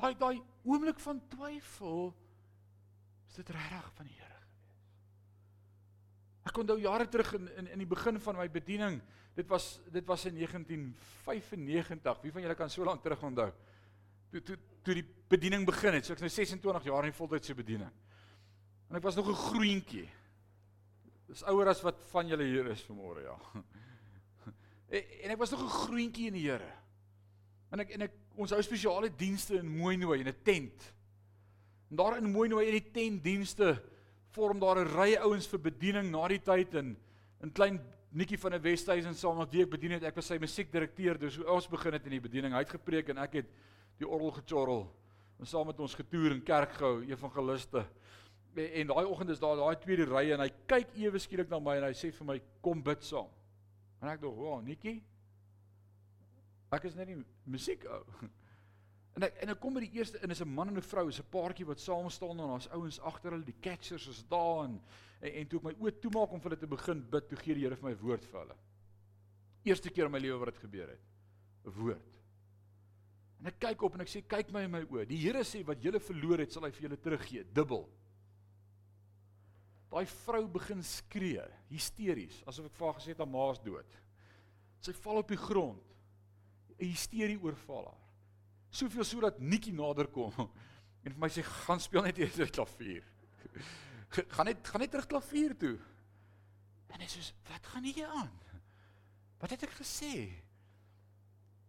Daai 0.03 0.15
daai 0.19 0.41
oomblik 0.67 0.99
van 0.99 1.21
twyfel 1.31 2.11
is 3.29 3.37
dit 3.39 3.49
regtig 3.55 3.91
van 3.95 4.09
die 4.09 4.17
Here 4.17 4.39
gewees. 4.41 4.73
Ek 6.51 6.59
onthou 6.59 6.75
jare 6.81 7.07
terug 7.07 7.33
in 7.39 7.47
in 7.61 7.69
in 7.77 7.83
die 7.85 7.87
begin 7.87 8.19
van 8.19 8.35
my 8.39 8.49
bediening, 8.51 8.99
dit 9.37 9.47
was 9.47 9.79
dit 9.95 10.05
was 10.05 10.25
in 10.27 10.35
1995. 10.35 12.21
Wie 12.21 12.31
van 12.35 12.41
julle 12.43 12.55
kan 12.59 12.69
so 12.69 12.83
lank 12.83 13.01
terug 13.03 13.23
onthou? 13.23 13.51
Toe 14.31 14.41
toe 14.41 14.57
toe 14.83 14.97
die 14.99 15.07
bediening 15.31 15.63
begin 15.65 15.95
het, 15.95 16.05
so 16.05 16.11
ek 16.13 16.19
is 16.19 16.27
nou 16.27 16.33
26 16.35 16.83
jaar 16.91 17.07
in 17.07 17.15
voltydse 17.15 17.55
bediening. 17.55 17.91
En 18.89 18.99
ek 18.99 19.07
was 19.07 19.15
nog 19.15 19.29
'n 19.31 19.43
groentjie. 19.47 20.09
Dis 21.27 21.43
ouer 21.47 21.67
as 21.67 21.81
wat 21.81 22.03
van 22.11 22.27
julle 22.27 22.43
hier 22.43 22.67
is 22.67 22.83
vanmôre, 22.83 23.23
ja. 23.23 23.37
En, 24.93 25.34
ek 25.34 25.39
was 25.41 25.53
nog 25.53 25.63
'n 25.63 25.77
groentjie 25.88 26.27
in 26.27 26.38
die 26.38 26.49
Here. 26.49 26.71
En 27.71 27.79
ek 27.79 27.89
en 27.89 28.01
ek 28.01 28.12
ons 28.36 28.51
hou 28.51 28.62
spesiale 28.62 29.10
dienste 29.10 29.58
in 29.58 29.67
Mooinooi 29.77 30.19
in 30.19 30.27
'n 30.27 30.43
tent. 30.43 30.93
En 31.89 31.95
daar 31.95 32.17
in 32.17 32.32
Mooinooi 32.32 32.67
in 32.67 32.77
die 32.82 32.91
tentdienste 32.91 33.82
vorm 34.32 34.60
daar 34.60 34.77
'n 34.79 34.93
ry 34.93 35.15
ouens 35.15 35.47
vir 35.47 35.60
bediening 35.60 36.12
na 36.12 36.27
die 36.27 36.41
tyd 36.41 36.75
en 36.75 36.97
'n 37.41 37.51
klein 37.51 37.82
Nikkie 38.13 38.38
van 38.38 38.53
'n 38.53 38.62
Westhuizen 38.62 39.15
saam 39.15 39.38
met 39.38 39.51
wie 39.51 39.63
ek 39.63 39.69
bedien 39.69 39.91
het. 39.91 40.03
Ek 40.03 40.15
was 40.15 40.27
sy 40.27 40.38
musiekdirekteur, 40.38 41.17
dus 41.17 41.36
hoe 41.36 41.49
ons 41.49 41.67
begin 41.67 41.93
het 41.93 42.03
in 42.06 42.12
die 42.12 42.21
bediening. 42.21 42.53
Hy 42.53 42.60
het 42.60 42.69
gepreek 42.69 43.10
en 43.10 43.17
ek 43.17 43.34
het 43.34 43.45
die 43.97 44.08
orgel 44.08 44.32
gechorrel. 44.32 44.95
En 45.39 45.45
saam 45.45 45.65
met 45.65 45.79
ons 45.79 45.95
getoer 45.95 46.32
in 46.32 46.43
kerk 46.43 46.73
gehou, 46.73 47.03
evangeliste. 47.10 47.86
En, 48.56 48.71
en 48.73 48.88
daai 48.88 49.06
oggend 49.06 49.29
is 49.29 49.39
daar 49.39 49.56
daai 49.56 49.75
tweede 49.79 50.06
ry 50.06 50.32
en 50.32 50.39
hy 50.39 50.51
kyk 50.67 50.88
ewe 50.95 51.19
skielik 51.19 51.49
na 51.49 51.60
my 51.60 51.77
en 51.77 51.84
hy 51.84 51.93
sê 51.93 52.12
vir 52.12 52.25
my 52.25 52.41
kom 52.62 52.84
bid 52.84 53.03
saam. 53.03 53.29
En 54.03 54.09
ek 54.11 54.21
dink, 54.21 54.35
"Wow, 54.35 54.61
Nikki. 54.61 55.01
Ek 56.71 56.83
is 56.83 56.95
net 56.95 57.07
nie 57.07 57.23
musiek 57.45 57.85
ou." 57.85 58.03
En 59.13 59.21
ek 59.21 59.35
en 59.45 59.51
ek 59.53 59.59
kom 59.61 59.75
by 59.77 59.83
die 59.83 59.99
eerste 59.99 60.17
en 60.25 60.31
is 60.33 60.41
'n 60.41 60.49
man 60.49 60.69
en 60.69 60.77
'n 60.77 60.81
vrou, 60.81 61.07
is 61.07 61.19
'n 61.19 61.29
paartjie 61.29 61.67
wat 61.67 61.79
saam 61.79 62.09
staan 62.09 62.39
en 62.39 62.49
daar's 62.49 62.67
ouens 62.73 62.99
agter 62.99 63.31
hulle, 63.31 63.45
die 63.45 63.59
catchers 63.61 64.07
is 64.07 64.23
daar 64.27 64.63
en, 64.63 64.81
en 65.21 65.31
en 65.33 65.47
toe 65.47 65.59
ek 65.59 65.63
my 65.65 65.73
oë 65.73 65.99
toemaak 66.01 66.31
om 66.31 66.41
vir 66.41 66.49
hulle 66.49 66.59
te 66.59 66.67
begin 66.67 67.09
bid, 67.09 67.27
toe 67.29 67.37
gee 67.37 67.53
die 67.53 67.61
Here 67.61 67.75
vir 67.75 67.89
my 67.89 67.95
woord 67.95 68.25
vir 68.25 68.39
hulle. 68.39 68.57
Eerste 69.65 69.89
keer 69.89 70.05
in 70.05 70.11
my 70.11 70.19
lewe 70.19 70.39
wat 70.39 70.53
dit 70.53 70.63
gebeur 70.65 70.89
het. 70.89 71.05
'n 71.65 71.69
Woord. 71.69 72.19
En 73.39 73.45
ek 73.45 73.59
kyk 73.59 73.81
op 73.83 73.93
en 73.93 74.01
ek 74.01 74.07
sê 74.07 74.27
kyk 74.27 74.51
my 74.51 74.63
in 74.63 74.71
my 74.71 74.81
oë. 74.81 75.05
Die 75.05 75.17
Here 75.17 75.43
sê 75.43 75.63
wat 75.63 75.83
julle 75.83 75.99
verloor 75.99 76.39
het, 76.39 76.51
sal 76.51 76.63
hy 76.63 76.71
vir 76.71 76.89
julle 76.89 76.97
teruggee, 76.97 77.43
dubbel. 77.53 77.89
Daai 79.93 80.08
vrou 80.10 80.47
begin 80.49 80.82
skree, 80.82 81.43
hysteries, 81.69 82.39
asof 82.49 82.65
ek 82.65 82.77
vir 82.79 82.88
haar 82.88 82.95
gesê 82.97 83.12
het 83.13 83.19
haar 83.21 83.29
ma 83.29 83.49
is 83.53 83.60
dood. 83.62 83.97
Sy 84.82 84.93
val 85.03 85.21
op 85.21 85.29
die 85.29 85.38
grond. 85.38 85.84
'n 86.73 86.89
Hysterie 86.89 87.38
oorval 87.38 87.86
haar. 87.86 87.99
Soveel 88.73 89.06
so 89.06 89.21
dat 89.21 89.39
Nikkie 89.39 89.73
nader 89.73 90.08
kom 90.10 90.34
en 91.06 91.12
vir 91.12 91.19
my 91.21 91.29
sê 91.29 91.43
gaan 91.45 91.79
speel 91.79 92.01
net 92.01 92.17
eers 92.17 92.49
klavier. 92.49 93.06
gaan 94.36 94.49
net 94.49 94.65
gaan 94.65 94.82
net 94.82 94.91
terug 94.91 95.08
klavier 95.08 95.53
toe. 95.53 95.77
En 96.89 97.01
hy 97.01 97.10
sê 97.10 97.21
wat 97.49 97.69
gaan 97.69 97.86
hier 97.86 98.10
aan? 98.10 98.34
Wat 99.39 99.53
het 99.53 99.67
ek 99.67 99.77
gesê? 99.77 100.32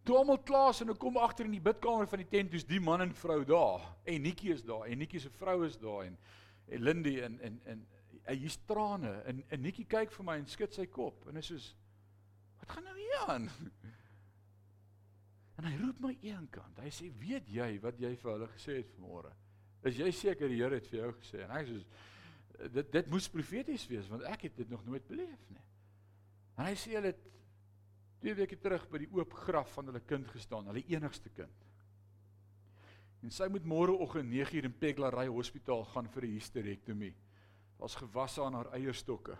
Toe 0.05 0.17
almal 0.17 0.41
klaar 0.45 0.71
is 0.73 0.81
en 0.81 0.93
ek 0.93 0.99
kom 1.01 1.17
agter 1.17 1.45
in 1.45 1.55
die 1.57 1.63
bidkamer 1.63 2.09
van 2.09 2.21
die 2.21 2.29
tent, 2.29 2.51
dis 2.53 2.65
die 2.65 2.81
man 2.81 3.05
en 3.05 3.13
vrou 3.13 3.43
daar 3.45 3.85
en 4.05 4.25
Nikkie 4.25 4.53
is 4.53 4.65
daar 4.65 4.89
en 4.89 4.97
Nikkie 5.01 5.21
se 5.21 5.29
vrou 5.29 5.61
is 5.65 5.77
daar 5.77 6.07
en 6.09 6.17
en 6.65 6.81
Lindy 6.81 7.19
en 7.21 7.37
en 7.45 7.61
en 7.69 7.85
hy 8.25 8.35
hier's 8.41 8.57
trane 8.69 9.11
en 9.29 9.43
en 9.53 9.61
Nikkie 9.61 9.85
kyk 9.89 10.13
vir 10.15 10.25
my 10.27 10.37
en 10.41 10.47
skud 10.49 10.73
sy 10.73 10.87
kop 10.91 11.27
en 11.29 11.37
hy 11.39 11.43
sê 11.45 11.59
wat 12.59 12.71
gaan 12.73 12.87
nou 12.89 12.97
hier 12.97 13.29
aan? 13.29 13.49
En 15.55 15.63
hy 15.63 15.77
roep 15.79 16.01
my 16.03 16.09
eenkant. 16.19 16.79
Hy 16.83 16.89
sê 16.91 17.05
weet 17.15 17.47
jy 17.47 17.67
wat 17.79 17.99
jy 18.01 18.09
vir 18.19 18.31
hulle 18.33 18.47
gesê 18.57 18.73
het 18.81 18.89
vanmôre? 18.97 19.29
Is 19.87 20.01
jy 20.01 20.09
seker 20.11 20.51
die 20.51 20.57
Here 20.59 20.75
het 20.75 20.89
vir 20.91 20.99
jou 20.99 21.11
gesê? 21.21 21.45
En 21.45 21.53
hy 21.55 21.61
sê 21.69 21.77
dit 22.73 22.91
dit 22.91 23.07
moes 23.11 23.27
profeties 23.31 23.85
wees 23.87 24.09
want 24.11 24.25
ek 24.31 24.49
het 24.49 24.57
dit 24.59 24.69
nog 24.71 24.83
nooit 24.87 25.07
beleef 25.07 25.45
nie. 25.51 25.63
En 26.57 26.67
hy 26.67 26.75
sê 26.79 26.97
hulle 26.97 27.13
het 27.13 27.23
twee 28.19 28.35
weke 28.35 28.59
terug 28.59 28.83
by 28.91 28.99
die 29.03 29.11
oop 29.15 29.31
graf 29.45 29.71
van 29.77 29.91
hulle 29.91 30.01
kind 30.07 30.27
gestaan, 30.33 30.67
hulle 30.71 30.83
enigste 30.91 31.31
kind. 31.35 31.65
En 33.23 33.31
sy 33.33 33.47
moet 33.51 33.63
môreoggend 33.67 34.27
9uur 34.31 34.67
in 34.67 34.75
Peglaray 34.79 35.31
Hospitaal 35.31 35.85
gaan 35.91 36.11
vir 36.15 36.27
'n 36.27 36.35
hysterektomie 36.35 37.13
was 37.77 37.97
gewasse 37.99 38.43
aan 38.43 38.57
haar 38.57 38.71
eierstokke. 38.77 39.35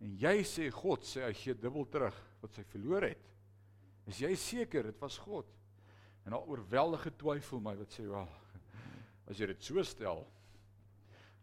En 0.00 0.14
jy 0.16 0.40
sê 0.48 0.70
God 0.72 1.04
sê 1.04 1.26
hy 1.26 1.34
gee 1.36 1.54
dubbel 1.54 1.88
terug 1.92 2.16
wat 2.40 2.56
sy 2.56 2.64
verloor 2.72 3.04
het. 3.10 3.26
Is 4.08 4.22
jy 4.22 4.32
seker 4.38 4.88
dit 4.88 5.02
was 5.02 5.18
God? 5.20 5.48
En 6.24 6.32
haar 6.32 6.48
oorweldige 6.48 7.12
twyfel 7.20 7.60
my 7.60 7.74
wat 7.76 7.92
sê, 7.92 8.06
"Wel, 8.08 8.28
as 9.28 9.38
jy 9.38 9.46
dit 9.46 9.62
so 9.62 9.82
stel, 9.82 10.26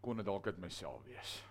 kon 0.02 0.18
dit 0.18 0.26
dalk 0.26 0.48
uit 0.48 0.58
myself 0.58 1.04
wees." 1.04 1.44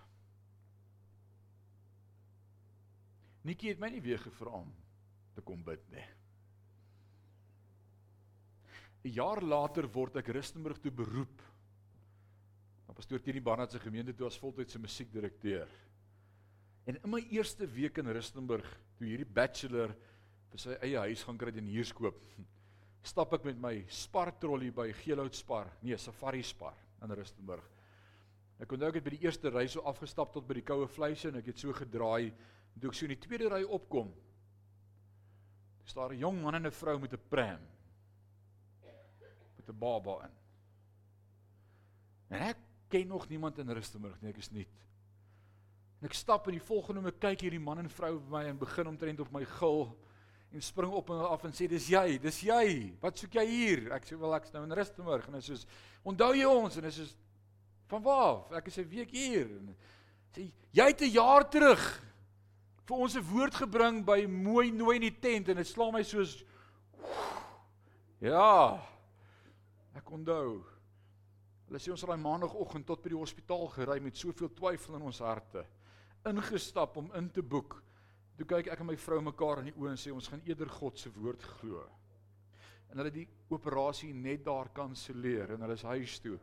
Nikkie 3.45 3.71
het 3.71 3.79
my 3.79 3.89
nie 3.89 4.01
weer 4.01 4.19
gevra 4.19 4.51
om 4.51 4.75
te 5.35 5.41
kom 5.41 5.63
bid 5.63 5.91
nie. 5.91 6.05
'n 9.05 9.13
Jaar 9.15 9.41
later 9.41 9.87
word 9.87 10.17
ek 10.17 10.29
Rustenburg 10.35 10.81
toe 10.83 10.91
beroep 10.91 11.43
pastoor 12.97 13.21
Tini 13.21 13.43
Barnard 13.45 13.71
se 13.71 13.81
gemeente 13.81 14.15
toe 14.17 14.27
as 14.31 14.39
voltydse 14.41 14.81
musiekdirekteur. 14.81 15.69
En 16.89 16.97
in 16.97 17.11
my 17.11 17.21
eerste 17.35 17.67
week 17.69 17.99
in 18.01 18.09
Rustenburg, 18.15 18.67
toe 18.97 19.09
hierdie 19.09 19.29
bachelor 19.29 19.93
vir 20.53 20.63
sy 20.63 20.77
eie 20.87 21.03
huis 21.05 21.25
gaan 21.27 21.39
kry 21.41 21.53
in 21.59 21.69
Hierskoop, 21.69 22.21
stap 23.11 23.35
ek 23.37 23.45
met 23.47 23.61
my 23.61 23.75
Spar 23.93 24.33
trolley 24.41 24.73
by 24.75 24.89
Geelhout 25.03 25.37
Spar, 25.37 25.69
nee, 25.83 25.99
Safari 26.01 26.43
Spar 26.47 26.79
in 27.05 27.13
Rustenburg. 27.19 27.67
Ek 28.57 28.71
kon 28.71 28.81
nou 28.81 28.89
net 28.89 29.05
by 29.05 29.13
die 29.13 29.27
eerste 29.27 29.53
ry 29.53 29.67
so 29.69 29.85
afgestap 29.85 30.33
tot 30.33 30.47
by 30.49 30.57
die 30.57 30.65
koue 30.65 30.87
vleise 30.89 31.29
en 31.29 31.37
ek 31.43 31.51
het 31.53 31.61
so 31.61 31.77
gedraai 31.77 32.31
en 32.31 32.79
toe 32.81 32.89
ek 32.89 32.97
so 32.97 33.05
in 33.05 33.13
die 33.13 33.21
tweede 33.21 33.51
ry 33.53 33.61
opkom, 33.77 34.09
is 35.85 35.95
daar 35.95 36.15
'n 36.15 36.23
jong 36.23 36.41
man 36.43 36.57
en 36.57 36.67
'n 36.67 36.73
vrou 36.73 36.99
met 36.99 37.13
'n 37.13 37.29
pram 37.29 37.61
met 39.57 39.69
'n 39.69 39.79
baba 39.79 40.25
in. 40.25 40.35
En 42.31 42.41
ek 42.49 42.66
ken 42.89 43.09
nog 43.09 43.29
niemand 43.29 43.59
in 43.59 43.71
Rustenburg 43.71 44.21
nie, 44.23 44.31
ek 44.31 44.41
is 44.43 44.51
nie. 44.55 44.67
En 46.01 46.09
ek 46.09 46.17
stap 46.17 46.49
in 46.51 46.59
die 46.59 46.65
volgende 46.65 47.01
oomblik 47.01 47.21
kyk 47.23 47.47
hierdie 47.47 47.63
man 47.63 47.81
en 47.83 47.91
vrou 47.91 48.17
by 48.19 48.33
my 48.37 48.43
en 48.51 48.59
begin 48.61 48.91
omtrent 48.93 49.23
op 49.25 49.33
my 49.35 49.45
gil 49.57 49.87
en 50.55 50.63
spring 50.63 50.93
op 50.95 51.11
en 51.11 51.25
af 51.27 51.45
en 51.45 51.55
sê 51.57 51.67
dis 51.69 51.89
jy, 51.91 52.19
dis 52.23 52.41
jy. 52.47 52.67
Wat 53.03 53.19
soek 53.19 53.35
jy 53.41 53.47
hier? 53.51 53.87
Ek 53.97 54.07
sê 54.07 54.19
wel 54.19 54.37
ek's 54.39 54.53
nou 54.55 54.63
in 54.65 54.77
Rustenburg 54.77 55.27
en 55.29 55.39
hy 55.39 55.43
sê 55.45 55.59
onthou 56.07 56.33
jy 56.37 56.47
ons 56.49 56.77
en 56.79 56.87
hy 56.87 56.93
sê 56.95 57.07
van 57.91 58.03
waar? 58.03 58.59
Ek 58.59 58.69
is 58.69 58.79
'n 58.79 58.89
week 58.89 59.11
hier. 59.11 59.47
En 59.47 59.77
sê 60.35 60.51
jy 60.73 60.87
het 60.87 61.01
'n 61.03 61.13
jaar 61.13 61.49
terug 61.49 61.83
vir 62.87 62.97
ons 62.97 63.17
'n 63.17 63.27
woord 63.33 63.55
gebring 63.55 64.05
by 64.05 64.27
mooi 64.27 64.71
nooi 64.71 64.97
in 64.97 65.09
die 65.11 65.21
tent 65.21 65.49
en 65.49 65.57
dit 65.57 65.67
slaan 65.67 65.93
my 65.93 66.03
soos 66.03 66.45
Ja. 68.21 68.81
Ek 69.95 70.11
onthou. 70.11 70.65
Hulle 71.67 71.81
sê 71.83 71.91
ons 71.91 72.03
het 72.03 72.11
daai 72.11 72.23
maandagooggend 72.23 72.87
tot 72.87 73.03
by 73.03 73.11
die 73.11 73.19
hospitaal 73.19 73.67
gery 73.75 73.99
met 74.03 74.19
soveel 74.19 74.53
twyfel 74.55 74.99
in 75.01 75.07
ons 75.09 75.23
harte. 75.25 75.65
Ingestap 76.27 76.97
om 77.01 77.11
in 77.19 77.31
te 77.35 77.43
boek. 77.43 77.81
Toe 78.37 78.47
kyk 78.47 78.71
ek 78.71 78.83
en 78.83 78.91
my 78.91 78.97
vrou 79.01 79.19
mekaar 79.25 79.63
in 79.63 79.71
die 79.71 79.79
oë 79.81 79.95
en 79.95 80.01
sê 80.01 80.13
ons 80.15 80.29
gaan 80.31 80.45
eerder 80.47 80.71
God 80.77 80.99
se 81.01 81.11
woord 81.15 81.43
glo. 81.57 81.83
En 82.93 83.01
hulle 83.01 83.15
die 83.15 83.27
operasie 83.51 84.13
net 84.15 84.45
daar 84.47 84.71
kanselleer 84.77 85.55
en 85.55 85.65
hulle 85.65 85.79
is 85.79 85.87
huis 85.89 86.19
toe. 86.23 86.39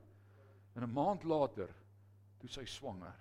En 0.76 0.84
'n 0.84 0.94
maand 0.94 1.24
later 1.24 1.70
toe 2.40 2.50
sy 2.50 2.66
swanger. 2.66 3.16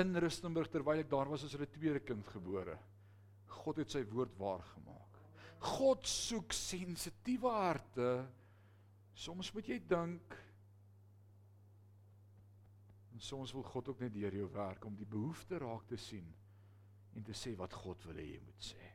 In 0.00 0.16
Rustenburg 0.16 0.70
terwyl 0.70 0.98
ek 0.98 1.10
daar 1.10 1.28
was, 1.28 1.44
is 1.44 1.52
hulle 1.52 1.70
tweede 1.70 2.00
kind 2.00 2.26
gebore. 2.26 2.78
God 3.46 3.76
het 3.76 3.90
sy 3.90 4.02
woord 4.10 4.32
waar 4.38 4.62
gemaak. 4.74 5.20
God 5.60 6.06
soek 6.06 6.52
sensitiewe 6.52 7.50
harte. 7.50 8.08
Soms 9.14 9.52
moet 9.54 9.68
jy 9.70 9.78
dink 9.88 10.34
en 13.14 13.22
soms 13.22 13.52
wil 13.54 13.62
God 13.62 13.92
ook 13.92 14.00
net 14.02 14.14
deur 14.14 14.34
jou 14.34 14.48
werk 14.56 14.84
om 14.88 14.96
die 14.98 15.06
behoefte 15.06 15.60
raak 15.62 15.86
te 15.86 15.98
sien 16.00 16.26
en 17.14 17.22
te 17.22 17.36
sê 17.38 17.54
wat 17.58 17.76
God 17.84 18.02
wil 18.08 18.18
hê 18.18 18.26
jy 18.32 18.40
moet 18.42 18.66
sê. 18.72 18.88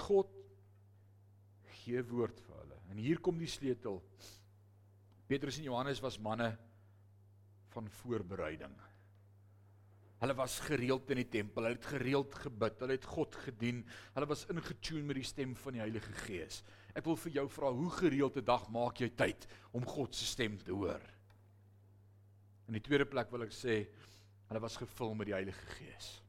God 0.00 0.34
gee 1.80 2.02
woord 2.10 2.40
vir 2.44 2.58
hulle. 2.60 2.78
En 2.92 3.00
hier 3.00 3.20
kom 3.24 3.38
die 3.40 3.48
sleutel. 3.48 4.02
Petrus 5.30 5.60
en 5.60 5.68
Johannes 5.70 6.02
was 6.04 6.18
manne 6.20 6.50
van 7.72 7.88
voorbereiding. 8.02 8.74
Hulle 10.20 10.36
was 10.36 10.58
gereeld 10.66 11.08
in 11.14 11.22
die 11.22 11.30
tempel, 11.32 11.64
hulle 11.64 11.78
het 11.78 11.92
gereeld 11.94 12.34
gebid, 12.42 12.82
hulle 12.82 12.96
het 12.98 13.06
God 13.08 13.36
gedien. 13.46 13.80
Hulle 14.12 14.28
was 14.28 14.44
ingetune 14.52 15.06
met 15.08 15.16
die 15.16 15.24
stem 15.24 15.54
van 15.56 15.78
die 15.78 15.80
Heilige 15.80 16.12
Gees. 16.26 16.60
Ek 16.94 17.04
wil 17.04 17.16
vir 17.16 17.32
jou 17.32 17.46
vra, 17.48 17.70
hoe 17.70 17.90
gereeld 17.90 18.36
'n 18.36 18.44
dag 18.44 18.68
maak 18.68 19.00
jy 19.00 19.10
tyd 19.10 19.46
om 19.72 19.84
God 19.84 20.14
se 20.14 20.24
stem 20.24 20.58
te 20.58 20.72
hoor? 20.72 21.00
In 22.68 22.74
die 22.74 22.82
tweede 22.82 23.06
plek 23.06 23.30
wil 23.30 23.42
ek 23.42 23.52
sê, 23.52 23.86
hulle 24.48 24.60
was 24.60 24.76
gevul 24.76 25.14
met 25.14 25.26
die 25.26 25.34
Heilige 25.34 25.66
Gees. 25.78 26.20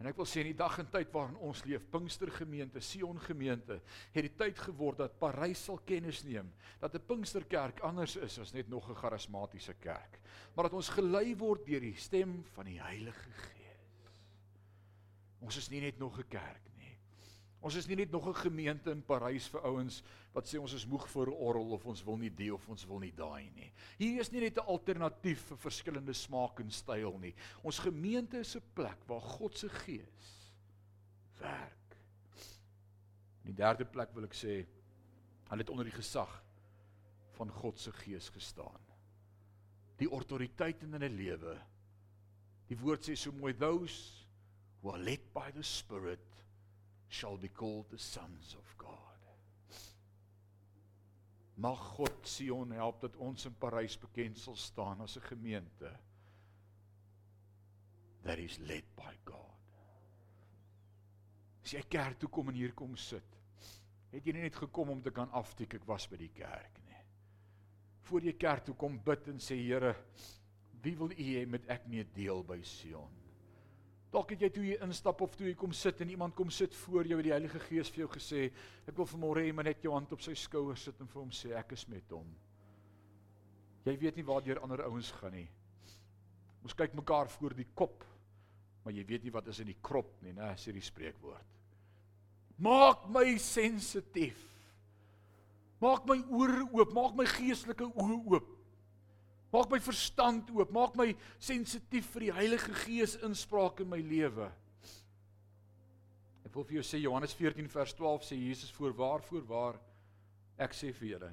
En 0.00 0.06
ek 0.10 0.16
wil 0.16 0.26
sê 0.26 0.42
in 0.42 0.50
die 0.50 0.58
dag 0.58 0.74
en 0.78 0.88
tyd 0.90 1.12
waarin 1.14 1.36
ons 1.36 1.62
leef, 1.64 1.86
Pinkstergemeente, 1.88 2.80
Sion 2.80 3.20
gemeente, 3.20 3.78
het 4.12 4.26
die 4.26 4.34
tyd 4.36 4.58
geword 4.58 4.98
dat 4.98 5.18
Parys 5.20 5.62
sal 5.64 5.78
kennis 5.86 6.24
neem 6.26 6.50
dat 6.80 6.94
'n 6.94 7.06
Pinksterkerk 7.06 7.80
anders 7.80 8.16
is 8.16 8.38
as 8.38 8.52
net 8.52 8.68
nog 8.68 8.90
'n 8.90 8.94
charismatiese 8.94 9.74
kerk, 9.80 10.20
maar 10.54 10.64
dat 10.64 10.74
ons 10.74 10.88
gelei 10.88 11.34
word 11.36 11.64
deur 11.66 11.80
die 11.80 11.96
stem 11.96 12.44
van 12.54 12.64
die 12.64 12.80
Heilige 12.80 13.30
Gees. 13.30 14.20
Ons 15.40 15.56
is 15.56 15.70
nie 15.70 15.80
net 15.80 15.98
nog 15.98 16.18
'n 16.18 16.28
kerk 16.28 16.73
Ons 17.64 17.78
is 17.80 17.86
nie 17.88 17.96
net 17.96 18.10
nog 18.12 18.26
'n 18.28 18.34
gemeente 18.44 18.90
in 18.90 19.02
Parys 19.02 19.46
vir 19.48 19.62
ouens 19.64 20.02
wat 20.34 20.44
sê 20.44 20.60
ons 20.60 20.72
is 20.74 20.86
moeg 20.86 21.06
vir 21.08 21.30
orgel 21.32 21.72
of 21.72 21.86
ons 21.86 22.04
wil 22.04 22.16
nie 22.16 22.30
die 22.30 22.52
of 22.52 22.68
ons 22.68 22.84
wil 22.84 22.98
nie 22.98 23.12
daai 23.12 23.50
nie. 23.54 23.72
Hier 23.98 24.20
is 24.20 24.30
nie 24.32 24.40
net 24.40 24.58
'n 24.58 24.66
alternatief 24.66 25.40
vir 25.48 25.56
verskillende 25.56 26.12
smaak 26.12 26.60
en 26.60 26.70
styl 26.70 27.18
nie. 27.18 27.34
Ons 27.62 27.78
gemeente 27.78 28.38
is 28.38 28.56
'n 28.56 28.62
plek 28.74 28.98
waar 29.06 29.20
God 29.20 29.56
se 29.56 29.68
gees 29.68 30.52
werk. 31.40 31.96
In 33.44 33.54
die 33.54 33.62
derde 33.62 33.84
plek 33.84 34.12
wil 34.14 34.24
ek 34.24 34.34
sê 34.34 34.66
hulle 35.48 35.62
het 35.62 35.70
onder 35.70 35.84
die 35.84 36.00
gesag 36.02 36.42
van 37.32 37.50
God 37.50 37.78
se 37.78 37.92
gees 37.92 38.28
gestaan. 38.28 38.80
Die 39.96 40.10
autoriteit 40.10 40.82
in 40.82 40.92
hulle 40.92 41.08
lewe. 41.08 41.58
Die 42.68 42.76
woord 42.76 43.08
sê 43.08 43.16
so 43.16 43.32
mooi 43.32 43.54
those 43.54 44.26
who 44.82 44.90
are 44.90 45.02
led 45.02 45.32
by 45.32 45.50
the 45.50 45.62
spirit 45.62 46.33
shall 47.14 47.36
be 47.36 47.48
called 47.48 47.86
the 47.90 47.98
sons 47.98 48.56
of 48.58 48.78
God. 48.78 48.90
Mag 51.56 51.78
God 51.96 52.26
Sion 52.26 52.72
help 52.74 53.00
dat 53.04 53.16
ons 53.22 53.46
in 53.46 53.54
Parys 53.54 53.94
bekend 54.02 54.40
sal 54.42 54.56
staan 54.58 55.00
as 55.00 55.16
'n 55.16 55.28
gemeente 55.28 55.92
that 58.24 58.38
is 58.38 58.58
led 58.58 58.84
by 58.96 59.14
God. 59.24 59.62
As 61.62 61.72
jy 61.72 61.82
kerk 61.88 62.18
toe 62.18 62.28
kom 62.28 62.48
en 62.48 62.54
hier 62.54 62.72
kom 62.72 62.96
sit, 62.96 63.38
het 64.10 64.26
jy 64.26 64.32
nie 64.32 64.42
net 64.42 64.56
gekom 64.56 64.90
om 64.90 65.02
te 65.02 65.10
kan 65.10 65.30
aftik 65.30 65.74
ek 65.74 65.86
was 65.86 66.08
by 66.10 66.16
die 66.16 66.32
kerk 66.34 66.80
nie. 66.88 67.02
Voor 68.02 68.20
jy 68.20 68.32
kerk 68.32 68.64
toe 68.64 68.74
kom 68.74 68.98
bid 68.98 69.28
en 69.28 69.38
sê 69.38 69.54
Here, 69.54 69.94
wie 70.82 70.96
wil 70.96 71.12
U 71.12 71.14
hê 71.14 71.46
met 71.46 71.68
ek 71.68 71.86
mee 71.86 72.04
deel 72.04 72.42
by 72.42 72.62
Sion? 72.62 73.23
Dalk 74.14 74.30
het 74.30 74.44
jy 74.44 74.50
toe 74.54 74.62
jy 74.62 74.76
instap 74.84 75.24
of 75.24 75.32
toe 75.34 75.48
jy 75.48 75.56
kom 75.58 75.72
sit 75.74 75.98
en 76.04 76.12
iemand 76.14 76.36
kom 76.38 76.50
sit 76.54 76.74
voor 76.84 77.08
jou 77.10 77.16
en 77.18 77.26
die 77.26 77.32
Heilige 77.34 77.58
Gees 77.64 77.88
vir 77.90 78.04
jou 78.04 78.10
gesê, 78.12 78.44
ek 78.86 78.94
wil 79.00 79.08
vanmôre 79.10 79.42
hê 79.42 79.50
maar 79.50 79.66
net 79.66 79.82
jou 79.82 79.90
hand 79.90 80.12
op 80.14 80.22
sy 80.22 80.36
skouer 80.38 80.78
sit 80.78 81.00
en 81.02 81.10
vir 81.10 81.18
hom 81.18 81.32
sê 81.34 81.50
ek 81.58 81.74
is 81.74 81.82
met 81.90 82.14
hom. 82.14 82.28
Jy 83.84 83.96
weet 84.00 84.20
nie 84.20 84.26
waar 84.28 84.44
deur 84.46 84.62
ander 84.62 84.84
ouens 84.86 85.10
gaan 85.18 85.34
nie. 85.34 85.48
Ons 86.64 86.78
kyk 86.78 86.94
mekaar 86.96 87.28
voor 87.34 87.56
die 87.58 87.66
kop, 87.76 88.06
maar 88.84 88.94
jy 88.94 89.02
weet 89.08 89.26
nie 89.26 89.34
wat 89.34 89.50
is 89.50 89.60
in 89.64 89.72
die 89.72 89.80
krop 89.82 90.14
nie, 90.22 90.32
né, 90.36 90.52
sê 90.62 90.72
die 90.72 90.84
spreekwoord. 90.84 91.50
Maak 92.62 93.08
my 93.10 93.34
sensitief. 93.42 94.38
Maak 95.82 96.06
my 96.06 96.20
ore 96.30 96.62
oop, 96.70 96.94
maak 96.94 97.18
my 97.18 97.26
geestelike 97.34 97.90
oë 97.90 98.20
oop. 98.30 98.54
Maak 99.54 99.70
my 99.70 99.78
verstand 99.78 100.50
oop, 100.50 100.72
maak 100.74 100.96
my 100.98 101.12
sensitief 101.38 102.08
vir 102.16 102.26
die 102.26 102.34
Heilige 102.34 102.74
Gees 102.82 103.14
inspraak 103.22 103.84
in 103.84 103.90
my 103.92 104.00
lewe. 104.02 104.48
Ek 106.42 106.56
wil 106.56 106.66
vir 106.66 106.80
jou 106.80 106.86
sê 106.86 106.98
Johannes 107.02 107.34
14 107.38 107.70
vers 107.70 107.94
12 107.94 108.26
sê 108.26 108.38
Jesus 108.38 108.74
voorwaar 108.74 109.22
voorwaar 109.26 109.78
ek 110.64 110.74
sê 110.76 110.92
vir 110.94 111.14
julle 111.14 111.30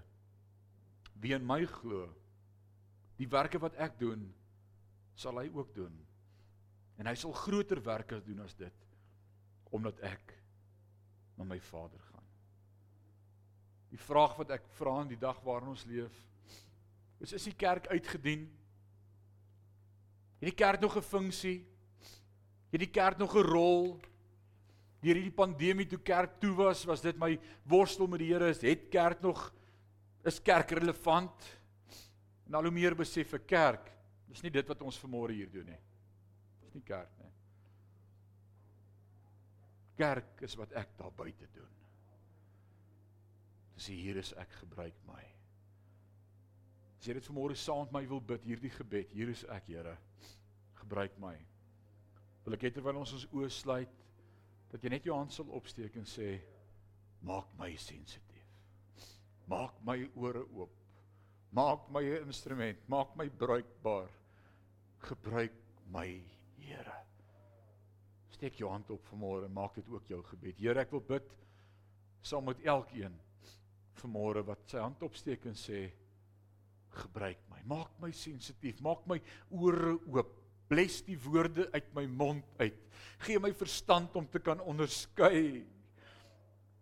wie 1.22 1.36
in 1.38 1.46
my 1.46 1.60
glo 1.70 2.08
die 3.20 3.30
werke 3.30 3.60
wat 3.62 3.76
ek 3.78 4.00
doen 4.00 4.24
sal 5.14 5.38
hy 5.38 5.46
ook 5.54 5.76
doen 5.76 5.94
en 6.98 7.10
hy 7.10 7.14
sal 7.18 7.36
groter 7.38 7.82
werke 7.86 8.18
doen 8.26 8.42
as 8.46 8.56
dit 8.58 8.88
omdat 9.72 10.02
ek 10.04 10.34
na 11.38 11.46
my 11.48 11.58
Vader 11.64 12.02
gaan. 12.10 12.26
Die 13.92 14.00
vraag 14.00 14.36
wat 14.40 14.52
ek 14.58 14.66
vra 14.76 14.98
in 15.04 15.14
die 15.14 15.20
dag 15.20 15.40
waarin 15.46 15.72
ons 15.74 15.86
leef 15.90 16.18
Is 17.22 17.34
is 17.38 17.46
die 17.46 17.56
kerk 17.58 17.88
uitgedien? 17.94 18.48
Het 20.42 20.50
die 20.50 20.58
kerk 20.58 20.82
nog 20.82 20.98
'n 20.98 21.06
funksie? 21.06 21.68
Het 22.72 22.80
die 22.80 22.90
kerk 22.90 23.18
nog 23.18 23.36
'n 23.36 23.46
rol? 23.46 24.00
Deur 25.02 25.16
hierdie 25.16 25.32
pandemie 25.32 25.88
toe 25.88 26.00
kerk 26.00 26.40
toe 26.40 26.54
was, 26.56 26.86
was 26.86 27.02
dit 27.02 27.18
my 27.18 27.40
worstel 27.64 28.08
met 28.08 28.20
die 28.20 28.34
Here 28.34 28.50
is, 28.50 28.62
het 28.62 28.90
kerk 28.90 29.22
nog 29.22 29.54
is 30.24 30.42
kerk 30.42 30.72
relevant? 30.72 31.58
En 32.46 32.54
al 32.54 32.62
hoe 32.64 32.72
meer 32.72 32.96
besef 32.96 33.34
ek 33.34 33.48
kerk, 33.48 33.92
dis 34.28 34.42
nie 34.42 34.52
dit 34.52 34.68
wat 34.68 34.82
ons 34.82 35.00
vanmôre 35.00 35.32
hier 35.32 35.50
doen 35.52 35.66
nie. 35.66 35.80
Dis 36.62 36.74
nie 36.74 36.84
kerk 36.84 37.10
nie. 37.18 37.32
Kerk 39.96 40.42
is 40.42 40.56
wat 40.56 40.72
ek 40.72 40.98
daar 40.98 41.12
buite 41.12 41.48
doen. 41.54 41.70
Dis 43.74 43.88
hier 43.88 44.18
is 44.18 44.34
ek 44.34 44.52
gebruik 44.52 44.96
my. 45.08 45.41
As 47.02 47.08
jy 47.10 47.16
dit 47.18 47.26
vanmôre 47.26 47.56
saam 47.58 47.88
met 47.88 47.96
my 47.96 48.00
wil 48.12 48.20
bid, 48.22 48.44
hierdie 48.46 48.70
gebed, 48.76 49.10
hier 49.18 49.30
is 49.32 49.42
ek, 49.50 49.72
Here. 49.72 49.96
Gebruik 50.78 51.16
my. 51.18 51.32
Wil 52.46 52.54
ek 52.54 52.66
hê 52.68 52.70
terwyl 52.76 53.00
ons 53.00 53.14
ons 53.18 53.24
oë 53.34 53.48
sluit, 53.50 53.96
dat 54.70 54.84
jy 54.86 54.92
net 54.94 55.08
jou 55.10 55.16
hand 55.18 55.34
sal 55.34 55.48
opsteek 55.58 55.96
en 55.98 56.06
sê, 56.06 56.28
maak 57.26 57.48
my 57.58 57.72
sensitief. 57.82 58.44
Maak 59.50 59.80
my 59.88 59.96
ore 60.14 60.44
oop. 60.54 60.76
Maak 61.58 61.88
my 61.90 62.04
'n 62.06 62.28
instrument, 62.30 62.78
maak 62.88 63.16
my 63.18 63.26
bruikbaar. 63.30 64.12
Gebruik 65.00 65.58
my, 65.90 66.22
Here. 66.60 66.98
Steek 68.30 68.62
jou 68.62 68.70
hand 68.70 68.92
op 68.92 69.02
vanmôre 69.10 69.46
en 69.46 69.54
maak 69.54 69.74
dit 69.74 69.90
ook 69.90 70.06
jou 70.06 70.22
gebed. 70.22 70.60
Here, 70.60 70.80
ek 70.80 70.92
wil 70.92 71.02
bid 71.02 71.34
saam 72.22 72.46
met 72.46 72.62
elkeen 72.62 73.18
vanmôre 73.96 74.46
wat 74.46 74.70
sy 74.70 74.78
hand 74.78 75.02
opsteek 75.02 75.50
en 75.50 75.58
sê, 75.58 75.90
gebruik 76.92 77.40
my. 77.50 77.60
Maak 77.66 77.92
my 78.02 78.12
sensitief, 78.12 78.82
maak 78.82 79.06
my 79.08 79.20
ore 79.50 79.98
oop. 80.10 80.38
Bless 80.72 81.02
die 81.04 81.18
woorde 81.20 81.68
uit 81.74 81.88
my 81.96 82.06
mond 82.08 82.46
uit. 82.62 82.78
Gee 83.26 83.40
my 83.40 83.52
verstand 83.54 84.16
om 84.16 84.28
te 84.32 84.40
kan 84.40 84.62
onderskei. 84.64 85.66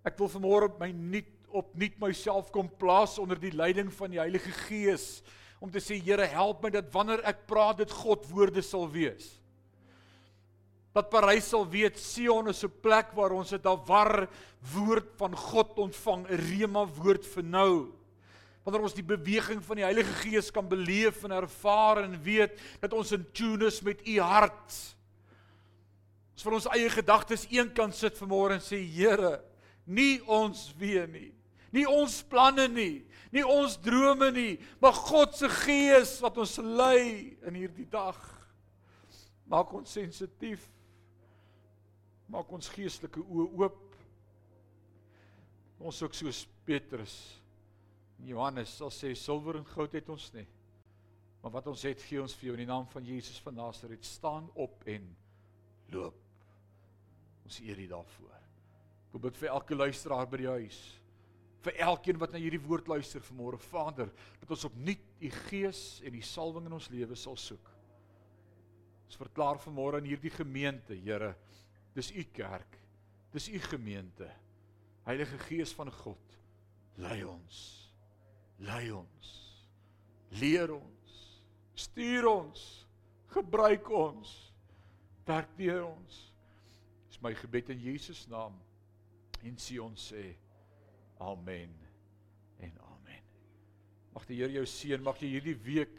Ek 0.05 0.17
wil 0.21 0.29
vanmôre 0.29 0.69
my 0.79 0.91
nuut 0.93 1.35
opnuut 1.49 1.97
myself 1.97 2.51
kom 2.53 2.69
plaas 2.79 3.17
onder 3.17 3.39
die 3.41 3.55
leiding 3.55 3.89
van 3.93 4.13
die 4.13 4.21
Heilige 4.21 4.53
Gees 4.67 5.23
om 5.59 5.71
te 5.73 5.81
sê 5.83 5.97
Here 5.99 6.27
help 6.29 6.61
my 6.63 6.71
dat 6.71 6.91
wanneer 6.93 7.23
ek 7.27 7.47
praat 7.49 7.81
dit 7.81 7.91
God 7.91 8.27
woorde 8.31 8.61
sal 8.63 8.87
wees. 8.93 9.39
Dat 10.95 11.09
Parys 11.11 11.49
sal 11.51 11.67
weet 11.69 11.99
Sion 12.01 12.49
is 12.49 12.63
'n 12.63 12.71
plek 12.81 13.11
waar 13.13 13.31
ons 13.31 13.49
dit 13.49 13.65
al 13.65 13.77
war 13.85 14.29
woord 14.73 15.09
van 15.17 15.35
God 15.35 15.77
ontvang, 15.77 16.27
'n 16.27 16.39
rema 16.49 16.85
woord 16.85 17.25
vir 17.25 17.43
nou. 17.43 17.98
Wanneer 18.69 18.85
ons 18.85 18.93
die 18.93 19.05
beweging 19.05 19.63
van 19.65 19.79
die 19.79 19.85
Heilige 19.87 20.13
Gees 20.21 20.51
kan 20.53 20.67
beleef 20.69 21.23
en 21.25 21.33
ervaar 21.33 22.03
en 22.03 22.11
weet 22.21 22.59
dat 22.83 22.93
ons 22.93 23.15
in 23.15 23.23
tune 23.33 23.65
is 23.65 23.79
met 23.81 24.03
u 24.05 24.19
hart. 24.21 24.75
Ons 26.37 26.45
vir 26.45 26.55
ons 26.59 26.67
eie 26.75 26.91
gedagtes 26.93 27.47
eenkant 27.49 27.97
sit 27.97 28.19
vanmôre 28.21 28.59
en 28.59 28.61
sê 28.61 28.77
Here, 28.77 29.39
nie 29.89 30.19
ons 30.29 30.67
wee 30.77 31.01
nie. 31.09 31.31
Nie 31.73 31.87
ons 31.89 32.19
planne 32.29 32.67
nie, 32.69 33.01
nie 33.33 33.45
ons 33.45 33.73
drome 33.81 34.29
nie, 34.37 34.53
maar 34.81 34.93
God 34.93 35.33
se 35.37 35.49
Gees 35.63 36.19
wat 36.21 36.37
ons 36.37 36.59
lei 36.61 37.33
in 37.49 37.57
hierdie 37.57 37.89
dag. 37.89 38.21
Maak 39.49 39.73
ons 39.81 39.97
sensitief. 39.97 40.69
Maak 42.29 42.53
ons 42.53 42.69
geestelike 42.69 43.25
oë 43.25 43.49
oop. 43.63 43.83
Ons 45.81 46.05
ook 46.05 46.13
soos 46.13 46.45
Petrus 46.69 47.17
Johannes 48.27 48.75
sal 48.75 48.91
sê 48.91 49.13
silwer 49.15 49.59
en 49.59 49.67
goud 49.67 49.93
het 49.95 50.09
ons 50.09 50.29
nie. 50.35 50.47
Maar 51.39 51.53
wat 51.55 51.69
ons 51.71 51.85
het 51.87 52.01
gee 52.03 52.21
ons 52.21 52.35
vir 52.35 52.49
jou 52.49 52.55
in 52.57 52.65
die 52.65 52.71
naam 52.71 52.87
van 52.91 53.05
Jesus 53.05 53.39
van 53.39 53.55
Nasaret. 53.55 54.03
Staan 54.05 54.49
op 54.59 54.83
en 54.89 55.05
loop. 55.93 56.17
Ons 57.47 57.61
eer 57.63 57.79
U 57.79 57.87
daarvoor. 57.95 58.39
Ek 59.09 59.21
bid 59.23 59.37
vir 59.39 59.53
elke 59.55 59.77
luisteraar 59.77 60.27
by 60.29 60.41
die 60.43 60.51
huis 60.59 60.81
vir 61.65 61.75
elkeen 61.83 62.19
wat 62.19 62.31
na 62.33 62.39
hierdie 62.39 62.61
woord 62.63 62.87
luister 62.87 63.23
vanmôre 63.23 63.59
Vader 63.69 64.11
dat 64.39 64.51
ons 64.55 64.65
opnuut 64.69 65.01
u 65.19 65.31
gees 65.49 65.81
en 66.07 66.15
die 66.15 66.23
salwing 66.23 66.69
in 66.69 66.77
ons 66.77 66.89
lewe 66.93 67.17
sal 67.19 67.35
soek. 67.39 67.71
Ons 69.09 69.19
verklaar 69.19 69.59
vanmôre 69.59 69.99
in 69.99 70.11
hierdie 70.11 70.31
gemeente, 70.31 70.95
Here, 70.95 71.33
dis 71.95 72.11
u 72.13 72.23
kerk. 72.33 72.77
Dis 73.33 73.49
u 73.49 73.59
gemeente. 73.61 74.29
Heilige 75.05 75.37
Gees 75.47 75.73
van 75.75 75.91
God, 75.91 76.37
lei 77.01 77.23
ons. 77.25 77.88
Lei 78.59 78.91
ons. 78.91 79.29
Leer 80.39 80.73
ons. 80.73 81.15
Stuur 81.79 82.27
ons. 82.27 82.65
Gebruik 83.31 83.89
ons. 83.93 84.33
Werk 85.29 85.51
deur 85.59 85.85
ons. 85.91 86.19
Dis 87.09 87.21
my 87.21 87.31
gebed 87.37 87.71
in 87.75 87.81
Jesus 87.83 88.25
naam. 88.31 88.55
En 89.45 89.57
sien 89.61 89.83
ons 89.85 90.09
sê 90.11 90.33
Amen. 91.19 91.71
En 92.63 92.75
amen. 92.79 93.23
Mag 94.15 94.25
die 94.27 94.39
Here 94.39 94.55
jou 94.55 94.65
seën, 94.67 95.03
mag 95.03 95.19
jy 95.19 95.33
hierdie 95.35 95.57
week 95.65 95.97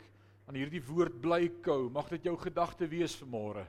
aan 0.49 0.57
hierdie 0.59 0.83
woord 0.89 1.21
bly 1.23 1.45
kou. 1.65 1.91
Mag 1.93 2.09
dit 2.13 2.29
jou 2.29 2.37
gedagte 2.41 2.89
wees 2.91 3.15
vir 3.21 3.29
môre. 3.31 3.67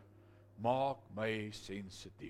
Maak 0.64 1.04
my 1.18 1.50
sensitief. 1.56 2.22